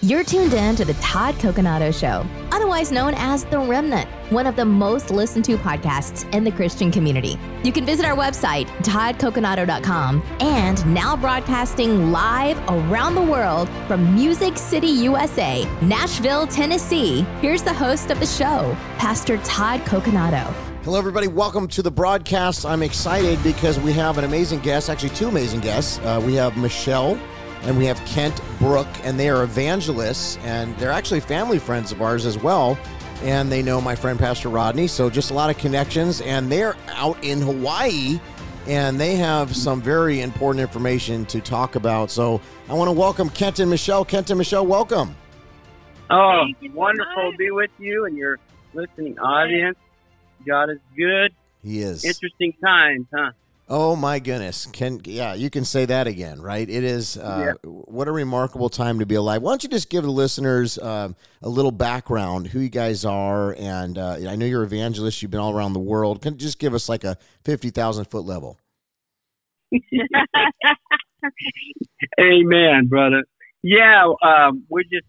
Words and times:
You're 0.00 0.22
tuned 0.22 0.54
in 0.54 0.76
to 0.76 0.84
the 0.84 0.94
Todd 0.94 1.34
Coconato 1.40 1.92
Show, 1.92 2.24
otherwise 2.52 2.92
known 2.92 3.14
as 3.16 3.44
The 3.44 3.58
Remnant, 3.58 4.08
one 4.30 4.46
of 4.46 4.54
the 4.54 4.64
most 4.64 5.10
listened 5.10 5.44
to 5.46 5.56
podcasts 5.56 6.32
in 6.32 6.44
the 6.44 6.52
Christian 6.52 6.92
community. 6.92 7.36
You 7.64 7.72
can 7.72 7.84
visit 7.84 8.06
our 8.06 8.14
website, 8.14 8.66
toddcoconato.com, 8.84 10.22
and 10.38 10.94
now 10.94 11.16
broadcasting 11.16 12.12
live 12.12 12.56
around 12.68 13.16
the 13.16 13.22
world 13.22 13.68
from 13.88 14.14
Music 14.14 14.56
City, 14.56 14.86
USA, 14.86 15.64
Nashville, 15.82 16.46
Tennessee. 16.46 17.22
Here's 17.40 17.64
the 17.64 17.74
host 17.74 18.12
of 18.12 18.20
the 18.20 18.26
show, 18.26 18.76
Pastor 18.98 19.38
Todd 19.38 19.80
Coconato. 19.80 20.44
Hello, 20.84 20.96
everybody. 20.96 21.26
Welcome 21.26 21.66
to 21.66 21.82
the 21.82 21.90
broadcast. 21.90 22.64
I'm 22.64 22.84
excited 22.84 23.42
because 23.42 23.80
we 23.80 23.92
have 23.94 24.16
an 24.16 24.22
amazing 24.22 24.60
guest, 24.60 24.90
actually, 24.90 25.10
two 25.10 25.26
amazing 25.26 25.58
guests. 25.58 25.98
Uh, 25.98 26.22
we 26.24 26.34
have 26.34 26.56
Michelle 26.56 27.18
and 27.62 27.76
we 27.76 27.86
have 27.86 27.98
Kent 28.06 28.40
Brooke, 28.58 28.88
and 29.04 29.18
they 29.18 29.28
are 29.28 29.42
evangelists, 29.42 30.38
and 30.44 30.76
they're 30.78 30.90
actually 30.90 31.20
family 31.20 31.58
friends 31.58 31.92
of 31.92 32.02
ours 32.02 32.26
as 32.26 32.38
well. 32.38 32.78
And 33.22 33.50
they 33.50 33.62
know 33.62 33.80
my 33.80 33.96
friend 33.96 34.18
Pastor 34.18 34.48
Rodney, 34.48 34.86
so 34.86 35.10
just 35.10 35.30
a 35.32 35.34
lot 35.34 35.50
of 35.50 35.58
connections. 35.58 36.20
And 36.20 36.50
they're 36.50 36.76
out 36.88 37.22
in 37.24 37.40
Hawaii, 37.40 38.20
and 38.66 39.00
they 39.00 39.16
have 39.16 39.56
some 39.56 39.82
very 39.82 40.20
important 40.20 40.60
information 40.62 41.26
to 41.26 41.40
talk 41.40 41.74
about. 41.74 42.10
So 42.10 42.40
I 42.68 42.74
want 42.74 42.88
to 42.88 42.92
welcome 42.92 43.28
Kent 43.28 43.58
and 43.58 43.70
Michelle. 43.70 44.04
Kent 44.04 44.30
and 44.30 44.38
Michelle, 44.38 44.66
welcome. 44.66 45.16
Oh, 46.10 46.44
wonderful 46.72 47.32
to 47.32 47.36
be 47.36 47.50
with 47.50 47.70
you 47.78 48.04
and 48.04 48.16
your 48.16 48.38
listening 48.72 49.18
audience. 49.18 49.76
God 50.46 50.70
is 50.70 50.78
good. 50.96 51.34
He 51.62 51.80
is. 51.80 52.04
Interesting 52.04 52.54
times, 52.64 53.06
huh? 53.12 53.32
Oh 53.70 53.94
my 53.96 54.18
goodness! 54.18 54.64
Can 54.72 55.02
yeah, 55.04 55.34
you 55.34 55.50
can 55.50 55.62
say 55.66 55.84
that 55.84 56.06
again, 56.06 56.40
right? 56.40 56.66
It 56.66 56.84
is 56.84 57.18
uh, 57.18 57.54
yeah. 57.62 57.70
what 57.70 58.08
a 58.08 58.12
remarkable 58.12 58.70
time 58.70 58.98
to 59.00 59.06
be 59.06 59.14
alive. 59.14 59.42
Why 59.42 59.50
don't 59.50 59.62
you 59.62 59.68
just 59.68 59.90
give 59.90 60.04
the 60.04 60.10
listeners 60.10 60.78
uh, 60.78 61.10
a 61.42 61.48
little 61.50 61.70
background, 61.70 62.46
who 62.46 62.60
you 62.60 62.70
guys 62.70 63.04
are, 63.04 63.54
and 63.58 63.98
uh, 63.98 64.16
I 64.26 64.36
know 64.36 64.46
you're 64.46 64.62
evangelist. 64.62 65.20
You've 65.20 65.30
been 65.30 65.40
all 65.40 65.54
around 65.54 65.74
the 65.74 65.80
world. 65.80 66.22
Can 66.22 66.32
you 66.32 66.38
just 66.38 66.58
give 66.58 66.72
us 66.72 66.88
like 66.88 67.04
a 67.04 67.18
fifty 67.44 67.68
thousand 67.68 68.06
foot 68.06 68.24
level? 68.24 68.58
Amen, 72.18 72.86
brother. 72.86 73.24
Yeah, 73.62 74.06
um, 74.22 74.64
we're 74.70 74.84
just 74.84 75.04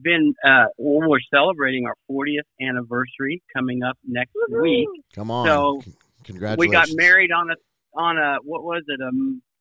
been 0.00 0.34
uh, 0.42 0.66
well, 0.78 1.10
we're 1.10 1.18
celebrating 1.32 1.84
our 1.86 1.96
40th 2.10 2.40
anniversary 2.60 3.42
coming 3.54 3.82
up 3.82 3.98
next 4.06 4.32
Woo-hoo. 4.34 4.62
week. 4.62 4.88
Come 5.14 5.30
on! 5.30 5.46
So 5.46 5.82
Congratulations. 6.24 6.58
We 6.58 6.72
got 6.72 6.88
married 6.96 7.30
on 7.32 7.50
a 7.50 7.54
on 7.96 8.18
a 8.18 8.38
what 8.42 8.64
was 8.64 8.82
it 8.88 9.00
a 9.00 9.10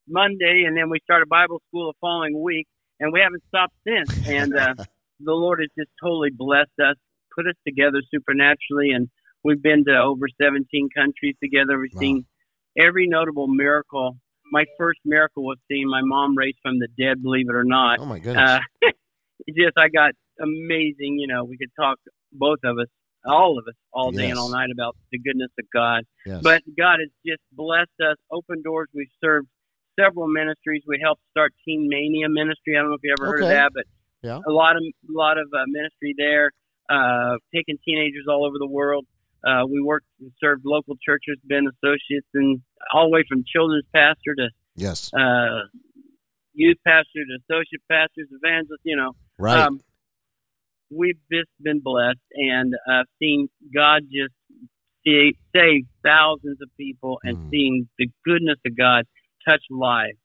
Monday, 0.08 0.64
and 0.68 0.76
then 0.76 0.90
we 0.90 1.00
started 1.04 1.30
Bible 1.30 1.62
school 1.68 1.88
the 1.92 1.98
following 2.02 2.42
week, 2.42 2.68
and 3.00 3.14
we 3.14 3.22
haven't 3.22 3.44
stopped 3.48 3.76
since. 3.88 4.28
And 4.28 4.56
uh, 4.56 4.74
the 5.20 5.34
Lord 5.34 5.60
has 5.60 5.70
just 5.78 5.92
totally 6.02 6.30
blessed 6.32 6.80
us, 6.80 6.96
put 7.36 7.48
us 7.48 7.56
together 7.68 8.02
supernaturally, 8.12 8.92
and 8.92 9.10
we've 9.44 9.62
been 9.62 9.86
to 9.86 9.98
over 9.98 10.28
17 10.42 10.90
countries 10.96 11.36
together. 11.42 11.80
We've 11.80 11.94
wow. 11.94 12.00
seen 12.00 12.26
every 12.78 13.08
notable 13.08 13.48
miracle. 13.48 14.18
My 14.52 14.66
first 14.78 15.00
miracle 15.06 15.44
was 15.44 15.58
seeing 15.72 15.90
my 15.90 16.02
mom 16.04 16.38
raised 16.38 16.58
from 16.62 16.80
the 16.80 16.88
dead, 17.00 17.24
believe 17.24 17.48
it 17.50 17.56
or 17.56 17.64
not. 17.64 18.00
Oh 18.00 18.06
my 18.06 18.20
goodness! 18.20 18.60
Uh, 18.84 18.90
just 19.50 19.78
I 19.78 19.90
got 19.90 20.12
amazing. 20.40 21.18
You 21.20 21.28
know, 21.28 21.44
we 21.44 21.58
could 21.58 21.72
talk 21.80 21.98
both 22.32 22.60
of 22.64 22.78
us 22.78 22.88
all 23.26 23.58
of 23.58 23.66
us 23.68 23.76
all 23.92 24.12
day 24.12 24.24
yes. 24.24 24.32
and 24.32 24.40
all 24.40 24.50
night 24.50 24.70
about 24.72 24.96
the 25.12 25.20
goodness 25.20 25.52
of 25.60 25.66
God. 25.74 26.04
Yes. 26.26 26.42
But 26.42 26.62
God 26.78 27.00
has 27.00 27.10
just 27.26 27.42
blessed 27.52 27.98
us, 28.02 28.18
open 28.32 28.62
doors. 28.62 28.90
We've 28.94 29.08
served 29.24 29.48
several 30.00 30.28
ministries. 30.28 30.84
We 30.88 31.00
helped 31.02 31.22
start 31.32 31.54
Teen 31.66 31.88
Mania 31.90 32.30
Ministry. 32.30 32.76
I 32.78 32.82
don't 32.82 32.90
know 32.90 32.96
if 32.96 33.02
you 33.04 33.14
ever 33.18 33.30
okay. 33.30 33.44
heard 33.44 33.44
of 33.44 33.50
that, 33.50 33.72
but 33.74 33.86
yeah. 34.22 34.40
a 34.46 34.52
lot 34.52 34.76
of 34.76 34.84
a 34.84 35.14
lot 35.14 35.38
of 35.38 35.48
uh, 35.54 35.64
ministry 35.68 36.16
there, 36.18 36.52
uh, 36.90 37.38
taking 37.54 37.78
teenagers 37.86 38.26
all 38.30 38.46
over 38.46 38.58
the 38.58 38.68
world. 38.68 39.06
Uh, 39.46 39.66
we 39.70 39.82
worked 39.82 40.08
and 40.22 40.32
served 40.40 40.64
local 40.66 40.96
churches, 41.04 41.38
been 41.46 41.68
associates, 41.68 42.28
and 42.34 42.62
all 42.94 43.08
the 43.08 43.14
way 43.14 43.24
from 43.28 43.44
children's 43.46 43.86
pastor 43.94 44.36
to 44.36 44.50
yes, 44.76 45.12
uh, 45.14 45.68
youth 46.54 46.78
pastor 46.86 47.24
to 47.28 47.38
associate 47.44 47.82
pastors, 47.92 48.28
evangelists. 48.32 48.84
You 48.84 48.96
know, 48.96 49.12
right. 49.38 49.60
Um, 49.60 49.82
we've 50.96 51.20
just 51.32 51.50
been 51.62 51.80
blessed 51.80 52.20
and 52.34 52.74
uh, 52.90 53.04
seen 53.20 53.50
God 53.74 54.04
just 54.04 54.34
see, 55.06 55.36
save 55.56 55.86
thousands 56.04 56.58
of 56.62 56.70
people 56.78 57.20
and 57.24 57.38
mm. 57.38 57.50
seeing 57.50 57.90
the 57.98 58.10
goodness 58.26 58.58
of 58.66 58.78
God 58.78 59.06
touch 59.48 59.64
lives 59.70 60.18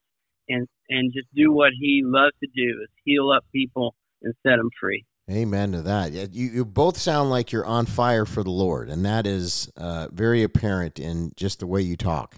and 0.49 0.67
and 0.89 1.13
just 1.13 1.29
do 1.35 1.53
what 1.53 1.73
He 1.79 2.03
loves 2.05 2.35
to 2.43 2.49
do 2.55 2.81
is 2.83 2.89
heal 3.05 3.31
up 3.31 3.45
people 3.53 3.95
and 4.23 4.35
set 4.47 4.57
them 4.57 4.71
free. 4.81 5.05
Amen 5.31 5.73
to 5.73 5.83
that. 5.83 6.13
You, 6.13 6.49
you 6.49 6.65
both 6.65 6.97
sound 6.97 7.29
like 7.29 7.53
you're 7.53 7.67
on 7.67 7.85
fire 7.85 8.25
for 8.25 8.43
the 8.43 8.51
Lord, 8.51 8.89
and 8.89 9.05
that 9.05 9.27
is 9.27 9.71
uh, 9.77 10.09
very 10.11 10.43
apparent 10.43 10.99
in 10.99 11.33
just 11.37 11.61
the 11.61 11.67
way 11.67 11.83
you 11.83 11.97
talk. 11.97 12.37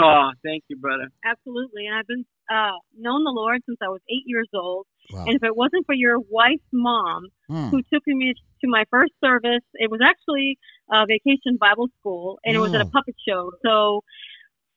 Oh, 0.00 0.30
thank 0.44 0.64
you, 0.68 0.76
brother. 0.78 1.08
Absolutely. 1.24 1.86
And 1.86 1.96
I've 1.96 2.06
been 2.06 2.24
uh, 2.50 2.72
known 2.98 3.22
the 3.22 3.30
Lord 3.30 3.60
since 3.66 3.78
I 3.80 3.88
was 3.88 4.00
eight 4.10 4.24
years 4.26 4.48
old. 4.52 4.86
Wow. 5.10 5.24
And 5.26 5.36
if 5.36 5.42
it 5.42 5.56
wasn't 5.56 5.86
for 5.86 5.94
your 5.94 6.18
wife's 6.18 6.62
mom, 6.72 7.28
mm. 7.50 7.70
who 7.70 7.82
took 7.92 8.02
me 8.06 8.34
to 8.62 8.68
my 8.68 8.84
first 8.90 9.12
service, 9.22 9.64
it 9.74 9.90
was 9.90 10.00
actually 10.02 10.58
a 10.90 11.04
vacation 11.06 11.58
Bible 11.58 11.88
school, 12.00 12.38
and 12.44 12.56
it 12.56 12.60
was 12.60 12.74
at 12.74 12.80
a 12.80 12.84
hmm. 12.84 12.90
puppet 12.90 13.16
show. 13.26 13.50
So 13.64 14.02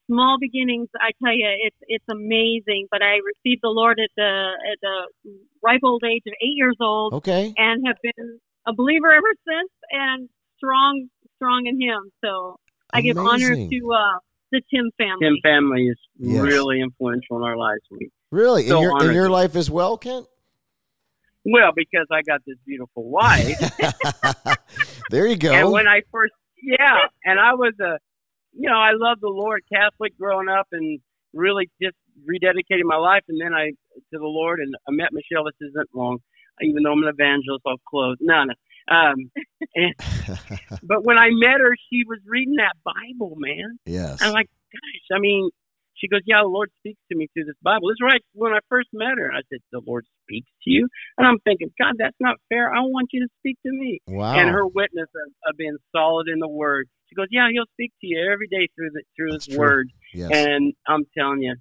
small 0.08 0.38
beginnings, 0.40 0.90
I 1.00 1.12
tell 1.24 1.34
you, 1.34 1.48
it's 1.64 1.78
it's 1.82 2.06
amazing. 2.10 2.88
But 2.92 3.02
I 3.02 3.20
received 3.22 3.62
the 3.62 3.70
Lord 3.70 4.00
at 4.00 4.10
the 4.16 4.52
at 4.72 4.78
the 4.82 5.32
ripe 5.64 5.82
old 5.84 6.04
age 6.04 6.24
of 6.28 6.34
eight 6.42 6.56
years 6.56 6.78
old. 6.80 7.14
Okay. 7.16 7.54
And 7.58 7.86
have 7.86 7.98
been 8.02 8.40
a 8.68 8.74
believer 8.74 9.12
ever 9.12 9.34
since, 9.48 9.72
and 9.92 10.30
strong 10.58 11.08
strong 11.36 11.68
in 11.68 11.80
Him. 11.80 12.12
So 12.24 12.58
I 12.92 13.00
Amazing. 13.00 13.16
give 13.16 13.18
honor 13.18 13.56
to. 13.56 13.94
Uh, 13.94 14.20
the 14.52 14.62
Tim 14.74 14.92
family. 14.98 15.20
Tim 15.22 15.38
family 15.44 15.88
is 15.88 15.98
yes. 16.18 16.42
really 16.42 16.80
influential 16.80 17.38
in 17.38 17.44
our 17.44 17.58
lives. 17.58 17.82
We 17.92 18.10
really 18.32 18.68
so 18.68 18.78
in 18.78 18.84
your 18.84 19.04
in 19.04 19.14
your 19.14 19.30
life 19.30 19.56
as 19.56 19.70
well, 19.70 19.98
Kent. 19.98 20.28
Well, 21.46 21.72
because 21.76 22.08
I 22.12 22.22
got 22.24 22.42
this 22.46 22.58
beautiful 22.66 23.08
wife. 23.10 23.60
there 25.12 25.28
you 25.28 25.38
go. 25.38 25.54
And 25.54 25.72
when 25.72 25.88
I 25.88 26.02
first, 26.12 26.34
yeah, 26.62 26.98
and 27.24 27.40
I 27.40 27.54
was 27.54 27.74
a, 27.80 28.00
you 28.54 28.68
know, 28.68 28.78
I 28.78 28.92
loved 28.94 29.22
the 29.22 29.30
Lord, 29.30 29.62
Catholic 29.72 30.18
growing 30.18 30.50
up, 30.50 30.68
and 30.72 31.00
really 31.34 31.70
just 31.82 31.96
rededicating 32.28 32.86
my 32.86 32.96
life, 32.96 33.24
and 33.28 33.40
then 33.40 33.54
I 33.54 33.70
to 33.70 34.20
the 34.20 34.26
Lord, 34.26 34.60
and 34.60 34.74
I 34.88 34.92
met 34.92 35.14
Michelle. 35.14 35.44
This 35.46 35.70
isn't 35.70 35.90
long, 35.94 36.18
even 36.62 36.84
though 36.84 36.94
I'm 36.94 37.04
an 37.04 37.10
evangelist. 37.10 37.64
I'll 37.68 37.78
close. 37.88 38.18
No, 38.20 38.44
no. 38.46 38.54
Um, 38.88 39.32
and, 39.76 39.94
but 40.84 41.04
when 41.04 41.18
I 41.18 41.30
met 41.32 41.60
her, 41.60 41.76
she 41.90 42.04
was 42.08 42.20
reading 42.26 42.56
that 42.58 42.74
Bible, 42.84 43.36
man. 43.38 43.80
Yes. 43.86 44.22
I'm 44.22 44.34
like, 44.34 44.50
gosh, 44.72 45.16
I 45.16 45.20
mean, 45.20 45.50
she 46.06 46.10
goes, 46.10 46.22
yeah, 46.26 46.42
the 46.44 46.48
Lord 46.48 46.70
speaks 46.78 47.02
to 47.12 47.18
me 47.18 47.28
through 47.34 47.46
this 47.46 47.56
Bible. 47.64 47.90
This 47.90 47.96
is 47.96 48.06
right 48.06 48.22
when 48.34 48.54
I 48.54 48.60
first 48.70 48.90
met 48.94 49.18
her. 49.18 49.32
I 49.34 49.42
said, 49.50 49.60
the 49.72 49.82
Lord 49.88 50.06
speaks 50.24 50.50
to 50.64 50.70
you? 50.70 50.88
And 51.18 51.26
I'm 51.26 51.40
thinking, 51.40 51.72
God, 51.80 51.96
that's 51.98 52.16
not 52.20 52.38
fair. 52.50 52.72
I 52.72 52.82
want 52.82 53.10
you 53.12 53.26
to 53.26 53.30
speak 53.40 53.58
to 53.66 53.72
me. 53.72 54.00
Wow. 54.08 54.36
And 54.36 54.50
her 54.50 54.68
witness 54.68 55.10
of, 55.10 55.34
of 55.50 55.58
being 55.58 55.76
solid 55.96 56.28
in 56.32 56.38
the 56.40 56.48
Word. 56.48 56.88
She 57.10 57.16
goes, 57.16 57.28
yeah, 57.32 57.48
He'll 57.52 57.66
speak 57.74 57.92
to 58.02 58.08
you 58.08 58.30
every 58.32 58.48
day 58.48 58.68
through 58.76 58.92
the, 58.94 59.02
through 59.16 59.32
that's 59.32 59.46
His 59.48 59.56
true. 59.56 59.66
Word. 59.66 59.90
Yes. 60.14 60.30
And 60.32 60.74
I'm 60.88 61.06
telling 61.18 61.42
you, 61.42 61.56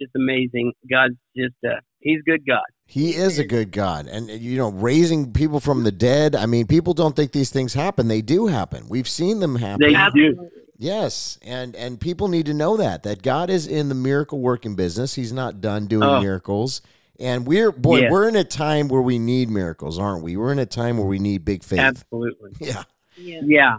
just 0.00 0.12
amazing. 0.16 0.72
God's 0.90 1.14
just, 1.36 1.54
uh, 1.64 1.78
He's 2.00 2.20
good 2.26 2.44
God. 2.44 2.64
He 2.86 3.14
is 3.14 3.38
a 3.38 3.46
good 3.46 3.70
God. 3.70 4.08
And, 4.08 4.28
you 4.28 4.58
know, 4.58 4.70
raising 4.70 5.32
people 5.32 5.60
from 5.60 5.84
the 5.84 5.92
dead, 5.92 6.34
I 6.34 6.46
mean, 6.46 6.66
people 6.66 6.94
don't 6.94 7.14
think 7.14 7.30
these 7.30 7.50
things 7.50 7.74
happen. 7.74 8.08
They 8.08 8.20
do 8.22 8.48
happen. 8.48 8.88
We've 8.88 9.08
seen 9.08 9.40
them 9.40 9.56
happen. 9.56 9.92
They 9.92 9.96
do. 10.14 10.50
Yes, 10.76 11.38
and 11.42 11.76
and 11.76 12.00
people 12.00 12.28
need 12.28 12.46
to 12.46 12.54
know 12.54 12.76
that 12.76 13.04
that 13.04 13.22
God 13.22 13.48
is 13.48 13.66
in 13.66 13.88
the 13.88 13.94
miracle 13.94 14.40
working 14.40 14.74
business. 14.74 15.14
He's 15.14 15.32
not 15.32 15.60
done 15.60 15.86
doing 15.86 16.02
oh. 16.02 16.20
miracles. 16.20 16.82
And 17.20 17.46
we're 17.46 17.70
boy, 17.70 18.10
we're 18.10 18.28
in 18.28 18.34
a 18.34 18.42
time 18.42 18.88
where 18.88 19.00
we 19.00 19.20
need 19.20 19.48
miracles, 19.48 20.00
aren't 20.00 20.24
we? 20.24 20.36
We're 20.36 20.50
in 20.50 20.58
a 20.58 20.66
time 20.66 20.98
where 20.98 21.06
we 21.06 21.20
need 21.20 21.44
big 21.44 21.62
faith. 21.62 21.78
Absolutely. 21.78 22.52
Yeah. 22.60 22.82
Yeah. 23.16 23.40
Yeah. 23.44 23.76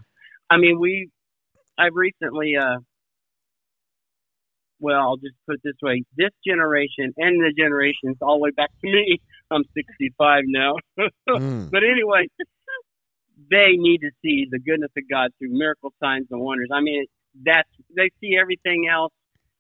I 0.50 0.58
mean, 0.58 0.80
we 0.80 1.10
I've 1.78 1.96
recently 1.96 2.56
uh 2.56 2.78
well, 4.80 5.00
I'll 5.00 5.18
just 5.18 5.36
put 5.46 5.56
it 5.56 5.62
this 5.64 5.76
way. 5.82 6.04
This 6.18 6.32
generation 6.46 7.14
and 7.18 7.42
the 7.42 7.54
generations 7.58 8.18
all 8.22 8.36
the 8.36 8.44
way 8.44 8.52
back 8.52 8.70
to 8.82 8.88
me. 8.88 9.20
I'm 9.52 9.64
65 9.74 10.44
now. 10.48 10.76
Mm. 11.28 11.72
But 11.72 11.82
anyway, 11.84 12.28
they 13.52 13.74
need 13.78 14.00
to 14.00 14.12
see 14.22 14.48
the 14.50 14.60
goodness 14.60 14.92
of 14.98 15.04
God 15.10 15.32
through 15.38 15.50
miracle 15.52 15.94
signs 16.02 16.28
and 16.32 16.40
wonders. 16.42 16.70
I 16.74 16.82
mean, 16.82 17.06
that's 17.44 17.70
they 17.96 18.10
see 18.22 18.38
everything 18.40 18.88
else. 18.92 19.14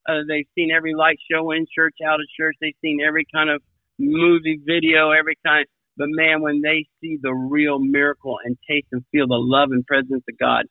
Uh, 0.07 0.22
they've 0.27 0.48
seen 0.56 0.72
every 0.72 0.94
light 0.94 1.18
show 1.31 1.51
in 1.51 1.66
church, 1.74 1.95
out 2.06 2.16
of 2.19 2.27
church. 2.38 2.56
They've 2.62 2.75
seen 2.81 3.00
every 3.06 3.25
kind 3.33 3.50
of 3.50 3.62
movie, 3.98 4.60
video, 4.63 5.12
every 5.12 5.38
kind. 5.45 5.66
But 5.98 6.07
man, 6.10 6.42
when 6.42 6.62
they 6.62 6.86
see 7.01 7.18
the 7.22 7.33
real 7.33 7.80
miracle 7.80 8.38
and 8.44 8.57
taste 8.69 8.88
and 8.92 9.04
feel 9.12 9.27
the 9.27 9.36
love 9.36 9.72
and 9.72 9.86
presence 9.86 10.24
of 10.30 10.38
God, 10.38 10.66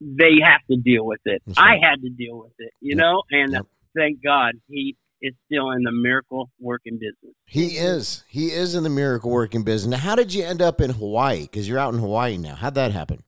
they 0.00 0.38
have 0.42 0.60
to 0.70 0.76
deal 0.76 1.04
with 1.04 1.20
it. 1.24 1.42
Right. 1.46 1.56
I 1.58 1.86
had 1.86 2.00
to 2.02 2.08
deal 2.10 2.38
with 2.38 2.54
it, 2.58 2.72
you 2.80 2.96
Yep. 2.96 2.98
know, 2.98 3.22
and 3.30 3.52
Yep. 3.52 3.66
thank 3.94 4.22
God 4.22 4.54
he 4.68 4.96
is 5.22 5.34
still 5.46 5.70
in 5.72 5.82
the 5.82 5.92
miracle 5.92 6.50
working 6.60 6.94
business. 6.94 7.34
He 7.46 7.76
is. 7.76 8.24
He 8.28 8.46
is 8.48 8.74
in 8.74 8.82
the 8.84 8.90
miracle 8.90 9.30
working 9.30 9.62
business. 9.64 9.90
Now, 9.90 9.98
how 9.98 10.14
did 10.14 10.32
you 10.32 10.44
end 10.44 10.62
up 10.62 10.80
in 10.80 10.90
Hawaii? 10.90 11.42
Because 11.42 11.68
you're 11.68 11.78
out 11.78 11.92
in 11.94 12.00
Hawaii 12.00 12.38
now. 12.38 12.54
How'd 12.54 12.74
that 12.74 12.92
happen? 12.92 13.22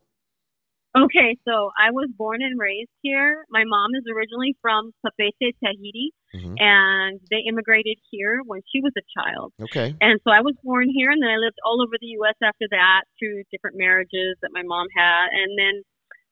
Okay, 0.95 1.39
so 1.49 1.71
I 1.81 1.89
was 1.91 2.11
born 2.19 2.43
and 2.43 2.61
raised 2.61 2.91
here. 3.01 3.47
My 3.49 3.65
mom 3.65 3.95
is 3.97 4.05
originally 4.15 4.55
from 4.61 4.93
Papeete, 5.03 5.57
Tahiti, 5.65 6.13
Mhm. 6.35 6.61
and 6.61 7.19
they 7.31 7.41
immigrated 7.49 7.97
here 8.11 8.43
when 8.45 8.61
she 8.71 8.81
was 8.83 8.93
a 8.99 9.05
child. 9.19 9.55
Okay. 9.59 9.95
And 10.03 10.21
so 10.23 10.31
I 10.31 10.43
was 10.43 10.55
born 10.63 10.91
here, 10.91 11.11
and 11.11 11.23
then 11.23 11.31
I 11.31 11.37
lived 11.37 11.57
all 11.65 11.81
over 11.81 11.97
the 11.99 12.09
U.S. 12.21 12.35
after 12.43 12.67
that 12.71 13.05
through 13.19 13.43
different 13.51 13.79
marriages 13.79 14.37
that 14.43 14.51
my 14.53 14.63
mom 14.63 14.87
had. 14.95 15.29
And 15.33 15.59
then 15.59 15.83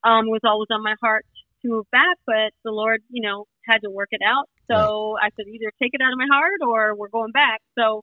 um, 0.05 0.27
it 0.29 0.31
was 0.31 0.45
always 0.45 0.69
on 0.71 0.83
my 0.83 0.95
heart 1.01 1.25
to 1.62 1.69
move 1.69 1.87
back, 1.91 2.17
but 2.27 2.53
the 2.65 2.71
Lord, 2.71 3.03
you 3.11 3.23
know, 3.23 3.47
had 3.67 3.79
to 3.83 3.91
work 3.91 4.09
it 4.12 4.21
out. 4.25 4.49
So 4.71 5.17
I 5.21 5.31
said, 5.37 5.47
either 5.49 5.71
take 5.83 5.91
it 5.95 6.01
out 6.01 6.12
of 6.12 6.19
my 6.19 6.27
heart 6.31 6.61
or 6.67 6.95
we're 6.95 7.09
going 7.09 7.33
back. 7.33 7.61
So 7.79 8.03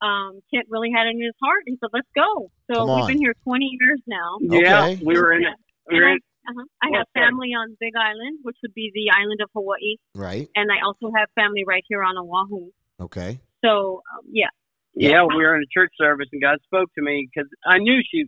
um, 0.00 0.40
Kent 0.52 0.66
really 0.68 0.90
had 0.94 1.06
it 1.06 1.10
in 1.16 1.22
his 1.22 1.34
heart. 1.42 1.62
He 1.66 1.76
said, 1.80 1.90
let's 1.92 2.08
go. 2.14 2.50
So 2.70 2.94
we've 2.94 3.06
been 3.06 3.18
here 3.18 3.34
20 3.44 3.64
years 3.80 4.00
now. 4.06 4.38
Yeah, 4.40 4.82
Okay. 4.84 5.00
we 5.04 5.18
were 5.18 5.32
in 5.32 5.42
it. 5.42 5.54
We 5.90 5.96
And 5.96 6.04
were 6.04 6.08
I, 6.10 6.12
in, 6.12 6.18
uh-huh, 6.48 6.64
I 6.82 6.86
Well, 6.90 6.98
have 7.00 7.06
sorry. 7.16 7.26
family 7.26 7.48
on 7.48 7.76
Big 7.80 7.94
Island, 7.96 8.38
which 8.42 8.56
would 8.62 8.74
be 8.74 8.90
the 8.94 9.10
island 9.10 9.40
of 9.42 9.50
Hawaii, 9.54 9.96
Right. 10.14 10.48
and 10.54 10.70
I 10.70 10.84
also 10.84 11.10
have 11.16 11.28
family 11.34 11.64
right 11.66 11.84
here 11.88 12.02
on 12.02 12.16
Oahu. 12.16 12.70
Okay. 13.00 13.40
So 13.64 14.02
um, 14.14 14.24
yeah, 14.30 14.48
yeah, 14.94 15.22
we 15.24 15.36
were 15.36 15.54
in 15.56 15.62
a 15.62 15.70
church 15.72 15.92
service, 15.98 16.28
and 16.32 16.40
God 16.42 16.58
spoke 16.64 16.90
to 16.94 17.02
me 17.02 17.28
because 17.32 17.48
I 17.66 17.78
knew 17.78 18.00
she, 18.10 18.24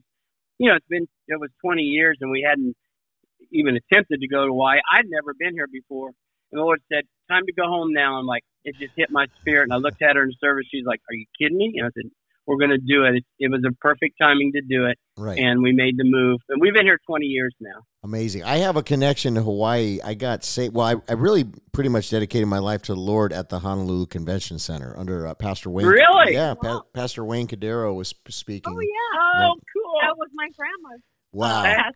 you 0.59 0.69
know, 0.69 0.77
it's 0.77 0.87
been 0.89 1.07
it 1.29 1.39
was 1.41 1.51
20 1.65 1.83
years, 1.83 2.19
and 2.21 2.31
we 2.31 2.43
hadn't 2.49 2.77
even 3.53 3.77
attempted 3.77 4.21
to 4.21 4.29
go 4.29 4.43
to 4.47 4.49
Hawaii. 4.53 4.79
I'd 4.93 5.07
never 5.09 5.35
been 5.39 5.53
here 5.55 5.69
before, 5.71 6.09
and 6.53 6.59
the 6.59 6.63
Lord 6.63 6.81
said, 6.93 7.05
"Time 7.31 7.47
to 7.47 7.53
go 7.53 7.65
home 7.65 7.93
now." 7.93 8.19
I'm 8.19 8.27
like, 8.27 8.43
it 8.65 8.77
just 8.79 8.93
hit 8.97 9.11
my 9.11 9.27
spirit, 9.41 9.65
and 9.65 9.73
I 9.73 9.77
looked 9.77 10.03
at 10.03 10.17
her 10.17 10.23
in 10.23 10.33
service. 10.41 10.67
She's 10.71 10.85
like, 10.87 11.01
"Are 11.11 11.15
you 11.15 11.27
kidding 11.41 11.59
me?" 11.59 11.73
And 11.77 11.87
I 11.87 11.91
said, 11.95 12.11
"We're 12.47 12.59
going 12.59 12.71
to 12.71 12.79
do 12.79 13.05
it. 13.05 13.17
it. 13.17 13.25
It 13.39 13.51
was 13.51 13.63
a 13.67 13.73
perfect 13.81 14.17
timing 14.21 14.53
to 14.53 14.61
do 14.63 14.87
it, 14.87 14.99
Right. 15.17 15.39
and 15.39 15.63
we 15.63 15.73
made 15.73 15.97
the 15.97 16.05
move. 16.05 16.41
And 16.49 16.61
we've 16.61 16.75
been 16.75 16.87
here 16.87 16.99
20 17.07 17.27
years 17.27 17.55
now. 17.61 17.83
Amazing. 18.03 18.45
I 18.45 18.57
have 18.59 18.77
a 18.77 18.83
connection 18.83 19.35
to 19.35 19.43
Hawaii. 19.43 19.99
I 20.03 20.15
got 20.15 20.43
saved. 20.43 20.75
Well, 20.75 20.87
I, 20.87 20.95
I 21.09 21.15
really 21.15 21.45
pretty 21.73 21.91
much 21.91 22.09
dedicated 22.11 22.49
my 22.49 22.59
life 22.59 22.81
to 22.83 22.95
the 22.95 23.01
Lord 23.01 23.33
at 23.33 23.51
the 23.51 23.59
Honolulu 23.59 24.07
Convention 24.07 24.59
Center 24.59 24.95
under 24.99 25.27
uh, 25.27 25.35
Pastor 25.35 25.69
Wayne. 25.71 25.87
Really? 25.87 26.33
Yeah. 26.35 26.55
Pa- 26.55 26.83
Pastor 26.95 27.25
Wayne 27.25 27.47
Cordeiro 27.47 27.95
was 27.95 28.15
speaking. 28.31 28.73
oh 28.75 28.81
yeah, 28.81 29.47
Oh, 29.49 29.55
cool. 29.75 29.99
that 30.03 30.17
was 30.17 30.29
my 30.35 30.49
grandma's 30.57 31.01
Wow. 31.33 31.93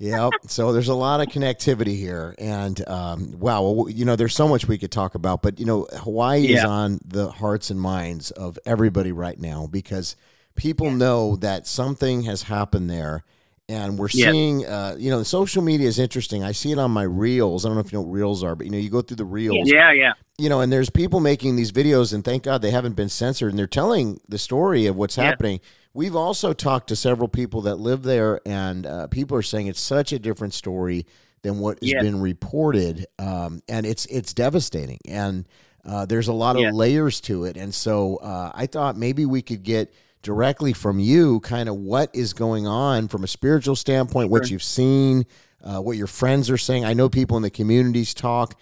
Yep. 0.00 0.34
So 0.46 0.72
there's 0.72 0.88
a 0.88 0.94
lot 0.94 1.20
of 1.20 1.26
connectivity 1.28 1.96
here, 1.96 2.34
and 2.38 2.86
um, 2.88 3.32
wow, 3.38 3.62
well, 3.62 3.88
you 3.90 4.04
know, 4.04 4.14
there's 4.16 4.34
so 4.34 4.46
much 4.46 4.68
we 4.68 4.78
could 4.78 4.92
talk 4.92 5.14
about, 5.16 5.42
but 5.42 5.58
you 5.58 5.66
know, 5.66 5.86
Hawaii 5.92 6.46
is 6.48 6.64
on 6.64 7.00
the 7.04 7.30
hearts 7.30 7.70
and 7.70 7.80
minds 7.80 8.30
of 8.30 8.58
everybody 8.64 9.10
right 9.12 9.38
now 9.38 9.66
because 9.66 10.14
people 10.54 10.90
know 10.92 11.36
that 11.36 11.66
something 11.66 12.22
has 12.22 12.42
happened 12.42 12.88
there. 12.88 13.24
And 13.70 13.98
we're 13.98 14.08
Yeah. 14.14 14.30
seeing, 14.30 14.64
uh, 14.64 14.96
you 14.98 15.10
know, 15.10 15.22
social 15.22 15.62
media 15.62 15.88
is 15.88 15.98
interesting. 15.98 16.42
I 16.42 16.52
see 16.52 16.72
it 16.72 16.78
on 16.78 16.90
my 16.90 17.02
reels. 17.02 17.66
I 17.66 17.68
don't 17.68 17.74
know 17.76 17.82
if 17.82 17.92
you 17.92 17.98
know 17.98 18.02
what 18.04 18.12
reels 18.14 18.42
are, 18.42 18.54
but 18.56 18.64
you 18.64 18.72
know, 18.72 18.78
you 18.78 18.88
go 18.88 19.02
through 19.02 19.18
the 19.18 19.26
reels, 19.26 19.68
Yeah, 19.70 19.92
yeah. 19.92 20.12
you 20.38 20.48
know, 20.48 20.60
and 20.62 20.72
there's 20.72 20.88
people 20.88 21.20
making 21.20 21.56
these 21.56 21.70
videos, 21.70 22.14
and 22.14 22.24
thank 22.24 22.44
God 22.44 22.62
they 22.62 22.70
haven't 22.70 22.96
been 22.96 23.10
censored, 23.10 23.50
and 23.50 23.58
they're 23.58 23.66
telling 23.66 24.20
the 24.26 24.38
story 24.38 24.86
of 24.86 24.96
what's 24.96 25.18
Yeah. 25.18 25.24
happening. 25.24 25.60
We've 25.98 26.14
also 26.14 26.52
talked 26.52 26.86
to 26.90 26.96
several 26.96 27.26
people 27.26 27.62
that 27.62 27.74
live 27.80 28.04
there, 28.04 28.40
and 28.46 28.86
uh, 28.86 29.08
people 29.08 29.36
are 29.36 29.42
saying 29.42 29.66
it's 29.66 29.80
such 29.80 30.12
a 30.12 30.20
different 30.20 30.54
story 30.54 31.06
than 31.42 31.58
what 31.58 31.82
has 31.82 31.90
Yes. 31.90 32.04
been 32.04 32.20
reported, 32.20 33.04
um, 33.18 33.62
and 33.68 33.84
it's 33.84 34.06
it's 34.06 34.32
devastating, 34.32 35.00
and 35.08 35.48
uh, 35.84 36.06
there's 36.06 36.28
a 36.28 36.32
lot 36.32 36.54
of 36.54 36.62
Yeah. 36.62 36.70
layers 36.70 37.20
to 37.22 37.46
it, 37.46 37.56
and 37.56 37.74
so 37.74 38.18
uh, 38.18 38.52
I 38.54 38.66
thought 38.66 38.96
maybe 38.96 39.26
we 39.26 39.42
could 39.42 39.64
get 39.64 39.92
directly 40.22 40.72
from 40.72 41.00
you, 41.00 41.40
kind 41.40 41.68
of 41.68 41.74
what 41.74 42.10
is 42.14 42.32
going 42.32 42.68
on 42.68 43.08
from 43.08 43.24
a 43.24 43.26
spiritual 43.26 43.74
standpoint, 43.74 44.30
what 44.30 44.52
you've 44.52 44.62
seen, 44.62 45.26
uh, 45.64 45.80
what 45.80 45.96
your 45.96 46.06
friends 46.06 46.48
are 46.48 46.56
saying. 46.58 46.84
I 46.84 46.94
know 46.94 47.08
people 47.08 47.36
in 47.36 47.42
the 47.42 47.50
communities 47.50 48.14
talk 48.14 48.54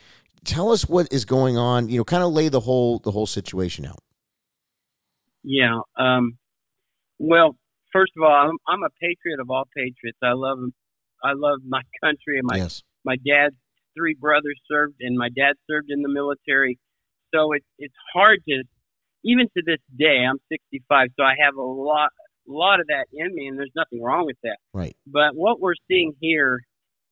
tell 0.43 0.73
us 0.73 0.89
what 0.89 1.13
is 1.13 1.27
going 1.27 1.59
on 1.59 1.91
you 1.91 1.99
know 1.99 2.05
kind 2.05 2.23
of 2.23 2.33
lay 2.33 2.49
the 2.49 2.61
whole 2.61 2.99
the 3.01 3.11
whole 3.11 3.27
situation 3.27 3.85
out 3.85 3.99
Yeah. 5.43 5.81
Um, 5.99 6.39
well, 7.19 7.57
first 7.93 8.13
of 8.17 8.23
all, 8.23 8.33
I'm, 8.33 8.57
I'm 8.69 8.83
a 8.83 8.91
patriot 9.01 9.41
of 9.41 9.51
all 9.51 9.65
patriots. 9.77 10.19
I 10.23 10.33
love 10.33 10.59
I 11.23 11.33
love 11.35 11.61
my 11.67 11.83
country 12.03 12.39
and 12.39 12.47
my 12.47 12.57
yes 12.57 12.83
my 13.05 13.17
dad's 13.17 13.57
three 13.97 14.15
brothers 14.15 14.61
served, 14.71 14.97
and 15.01 15.17
my 15.17 15.29
dad 15.29 15.55
served 15.71 15.91
in 15.91 16.03
the 16.03 16.09
military. 16.09 16.79
So 17.35 17.53
it's 17.53 17.65
it's 17.79 17.95
hard 18.13 18.41
to 18.49 18.63
even 19.25 19.47
to 19.57 19.63
this 19.65 19.81
day. 19.97 20.25
I'm 20.29 20.39
65, 20.51 21.09
so 21.17 21.25
I 21.25 21.35
have 21.43 21.57
a 21.57 21.63
lot 21.63 22.11
lot 22.47 22.81
of 22.81 22.87
that 22.89 23.07
in 23.13 23.35
me, 23.35 23.47
and 23.49 23.59
there's 23.59 23.73
nothing 23.75 24.03
wrong 24.03 24.27
with 24.27 24.37
that. 24.43 24.59
right 24.73 24.97
But 25.07 25.35
what 25.35 25.61
we're 25.61 25.75
seeing 25.89 26.13
here 26.21 26.61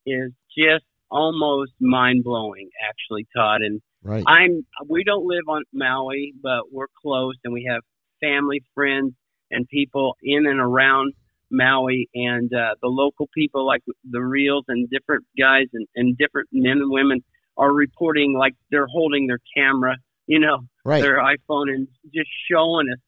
is 0.06 0.32
just 0.56 0.84
almost 1.10 1.72
mind 1.80 2.24
blowing, 2.24 2.68
actually, 2.88 3.26
Todd. 3.34 3.62
And 3.62 3.80
right 4.02 4.24
I'm 4.26 4.66
we 4.88 5.04
don't 5.04 5.26
live 5.26 5.48
on 5.48 5.62
Maui, 5.72 6.34
but 6.42 6.72
we're 6.72 6.92
close 7.00 7.34
and 7.44 7.52
we 7.52 7.66
have 7.68 7.80
family, 8.20 8.62
friends, 8.74 9.12
and 9.50 9.68
people 9.68 10.16
in 10.22 10.46
and 10.46 10.60
around 10.60 11.12
Maui, 11.50 12.08
and 12.14 12.52
uh, 12.52 12.74
the 12.82 12.88
local 12.88 13.28
people 13.34 13.66
like 13.66 13.82
the 14.10 14.20
reels 14.20 14.64
and 14.68 14.88
different 14.90 15.24
guys 15.38 15.66
and, 15.72 15.86
and 15.94 16.16
different 16.18 16.48
men 16.52 16.78
and 16.78 16.90
women 16.90 17.22
are 17.56 17.72
reporting 17.72 18.34
like 18.36 18.54
they're 18.70 18.88
holding 18.88 19.26
their 19.26 19.38
camera, 19.56 19.96
you 20.26 20.40
know, 20.40 20.60
right. 20.84 21.02
their 21.02 21.18
iPhone 21.18 21.72
and 21.72 21.86
just 22.12 22.28
showing 22.50 22.86
us 22.92 22.98